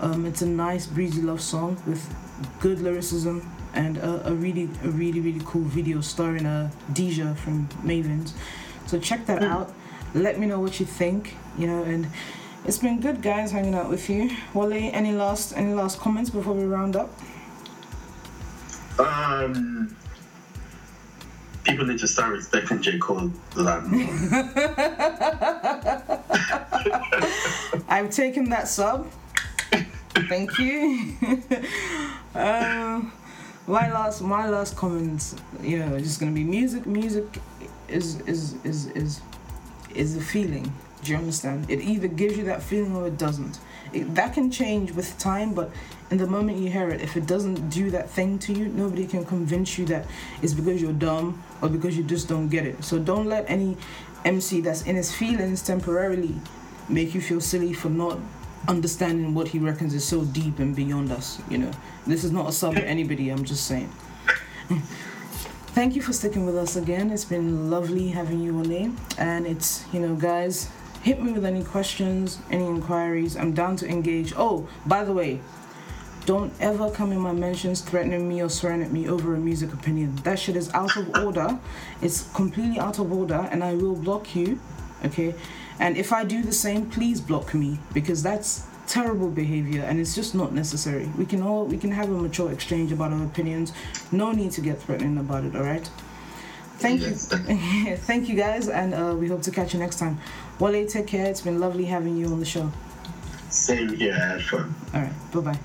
[0.00, 2.14] Um, it's a nice breezy love song with
[2.60, 7.36] good lyricism and a, a really a really really cool video starring a uh, Di'Ja
[7.36, 8.32] from Mavins.
[8.86, 9.48] So check that mm.
[9.48, 9.72] out.
[10.14, 11.34] Let me know what you think.
[11.58, 12.06] You know, and
[12.64, 14.30] it's been good, guys, hanging out with you.
[14.54, 17.10] Wole, any last any last comments before we round up?
[18.98, 19.96] Um
[21.64, 22.98] people need to start respecting J.
[22.98, 24.00] Cole a lot more.
[27.88, 29.10] I've taken that sub.
[30.26, 31.14] Thank you.
[32.34, 33.02] uh,
[33.66, 36.86] my last my last comments, you know, just gonna be music.
[36.86, 37.26] Music
[37.88, 39.20] is is is is
[39.94, 40.72] is a feeling.
[41.02, 41.70] Do you understand?
[41.70, 43.60] It either gives you that feeling or it doesn't.
[43.92, 45.70] It, that can change with time, but
[46.10, 49.06] in the moment you hear it, if it doesn't do that thing to you, nobody
[49.06, 50.06] can convince you that
[50.42, 52.82] it's because you're dumb or because you just don't get it.
[52.82, 53.76] So don't let any
[54.24, 56.34] MC that's in his feelings temporarily
[56.88, 58.18] make you feel silly for not
[58.68, 61.40] understanding what he reckons is so deep and beyond us.
[61.50, 61.70] You know,
[62.06, 63.30] this is not a sub anybody.
[63.30, 63.90] I'm just saying.
[65.68, 67.10] Thank you for sticking with us again.
[67.10, 70.70] It's been lovely having you on a and it's you know, guys.
[71.02, 73.36] Hit me with any questions, any inquiries.
[73.36, 74.34] I'm down to engage.
[74.36, 75.40] Oh, by the way,
[76.26, 79.72] don't ever come in my mentions threatening me or swearing at me over a music
[79.72, 80.16] opinion.
[80.24, 81.58] That shit is out of order.
[82.02, 84.60] It's completely out of order, and I will block you.
[85.04, 85.34] Okay?
[85.80, 90.14] And if I do the same, please block me because that's terrible behavior and it's
[90.14, 91.10] just not necessary.
[91.16, 93.72] We can all we can have a mature exchange about our opinions.
[94.10, 95.88] No need to get threatening about it, alright?
[96.78, 97.30] Thank yes.
[97.30, 97.96] you.
[97.96, 100.18] Thank you guys and uh, we hope to catch you next time.
[100.58, 101.26] Wole, take care.
[101.26, 102.72] It's been lovely having you on the show.
[103.50, 104.74] Same here, I had fun.
[104.94, 105.58] Alright, bye bye.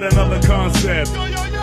[0.00, 1.10] Got another concept.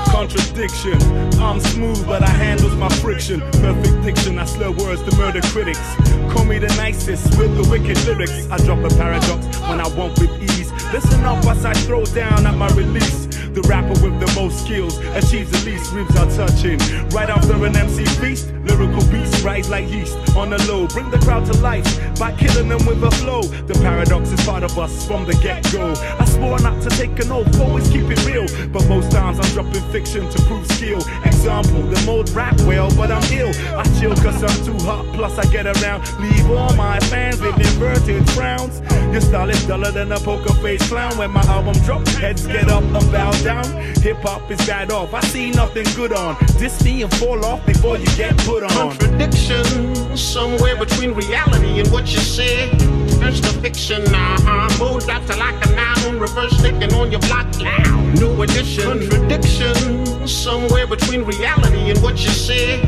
[0.10, 1.00] Contradiction.
[1.40, 3.42] I'm smooth, but I handles my friction.
[3.62, 5.96] Perfect diction, I slur words to murder critics.
[6.32, 8.50] Call me the nicest with the wicked lyrics.
[8.50, 10.72] I drop a paradox when I want with ease.
[10.92, 13.28] Listen up as I throw down at my release.
[13.54, 16.80] The rapper with the most skills achieves the least ribs are touching.
[17.10, 20.88] Right after an MC feast, lyrical beats rise like yeast on the low.
[20.88, 21.86] Bring the crowd to life
[22.20, 23.41] by killing them with a flow.
[23.41, 25.93] The paradox is part of us from the get go.
[26.20, 28.47] I swore not to take an oath, always keep it real.
[28.70, 30.99] But most times I'm dropping fiction to prove skill.
[31.26, 33.53] Example, the mode rap well, but I'm ill.
[33.78, 36.01] I chill cause I'm too hot, plus I get around.
[36.20, 38.82] Leave all my fans with inverted frowns.
[39.11, 41.18] Your style is duller than a poker face clown.
[41.18, 43.66] When my album drops, heads get up and bow down.
[44.01, 45.14] Hip hop is bad off.
[45.14, 46.36] I see nothing good on.
[46.57, 48.95] Diss me and fall off before you get put on.
[48.97, 52.70] Contradiction, somewhere between reality and what you say.
[53.18, 54.78] There's the fiction, uh-huh.
[54.78, 58.01] Mode after like a noun, reverse thinking on your block now.
[58.14, 62.82] New edition, contradiction, somewhere between reality and what you say.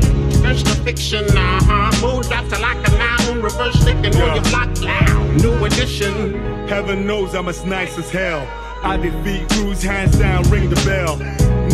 [0.43, 2.01] There's the fiction, uh-huh.
[2.01, 4.25] Mode after like a noun, reverse thinking yeah.
[4.25, 5.23] on your block now.
[5.37, 6.33] New edition.
[6.67, 8.47] Heaven knows I'm as nice as hell.
[8.83, 11.17] I defeat crews, hands down, ring the bell.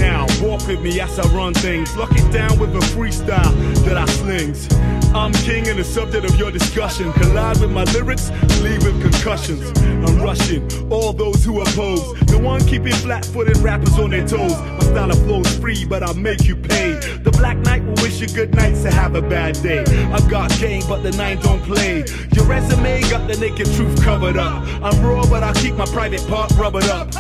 [0.02, 1.96] Now, walk with me as I run things.
[1.96, 3.54] Lock it down with a freestyle
[3.86, 4.68] that I slings.
[5.14, 7.14] I'm king and the subject of your discussion.
[7.14, 8.32] Collide with my lyrics,
[8.62, 9.62] leave with concussions.
[9.80, 12.20] I'm rushing all those who oppose.
[12.22, 14.58] The one keeping flat footed rappers on their toes.
[14.58, 16.94] My style of flow's free, but I'll make you pay.
[17.22, 19.84] The Black Knight will wish you good nights to have a bad day.
[20.12, 22.06] I've got game, but the nine don't play.
[22.34, 24.64] Your resume got the naked truth covered up.
[24.82, 27.14] I'm raw, but I keep my private part rubbered up.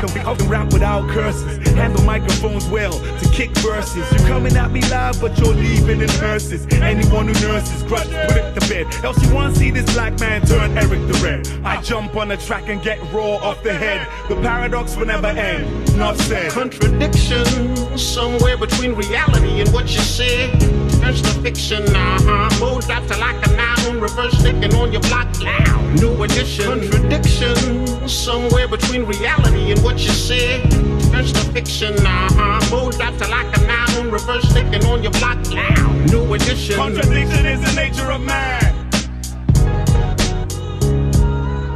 [0.00, 1.58] Can, I can rap without curses.
[1.68, 4.10] Handle microphones well to kick verses.
[4.12, 6.66] You're coming at me live, but you're leaving in hearses.
[6.72, 9.04] Anyone who nurses, grudge, put it to bed.
[9.04, 11.48] Else you wanna see this black man turn Eric the Red.
[11.64, 14.06] I jump on the track and get raw off the head.
[14.28, 15.88] The paradox will never end.
[15.90, 16.52] Enough said.
[16.52, 20.89] Contradiction somewhere between reality and what you said.
[21.00, 22.60] Turns to fiction, uh-huh.
[22.60, 25.28] Mode after like a noun, reverse sticking on your block.
[25.40, 26.00] Loud.
[26.00, 26.66] New edition.
[26.66, 30.62] Contradiction somewhere between reality and what you said.
[31.10, 32.60] Turns to fiction, uh-huh.
[32.70, 35.38] Mode after like a noun, reverse sticking on your block.
[35.50, 36.10] Loud.
[36.10, 36.76] New edition.
[36.76, 38.76] Contradiction is the nature of man.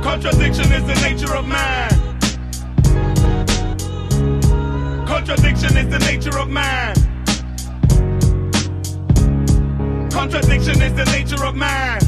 [0.03, 1.91] Contradiction is the nature of man.
[5.07, 7.04] Contradiction is the nature of man.
[10.25, 12.04] Contradiction is the nature of man.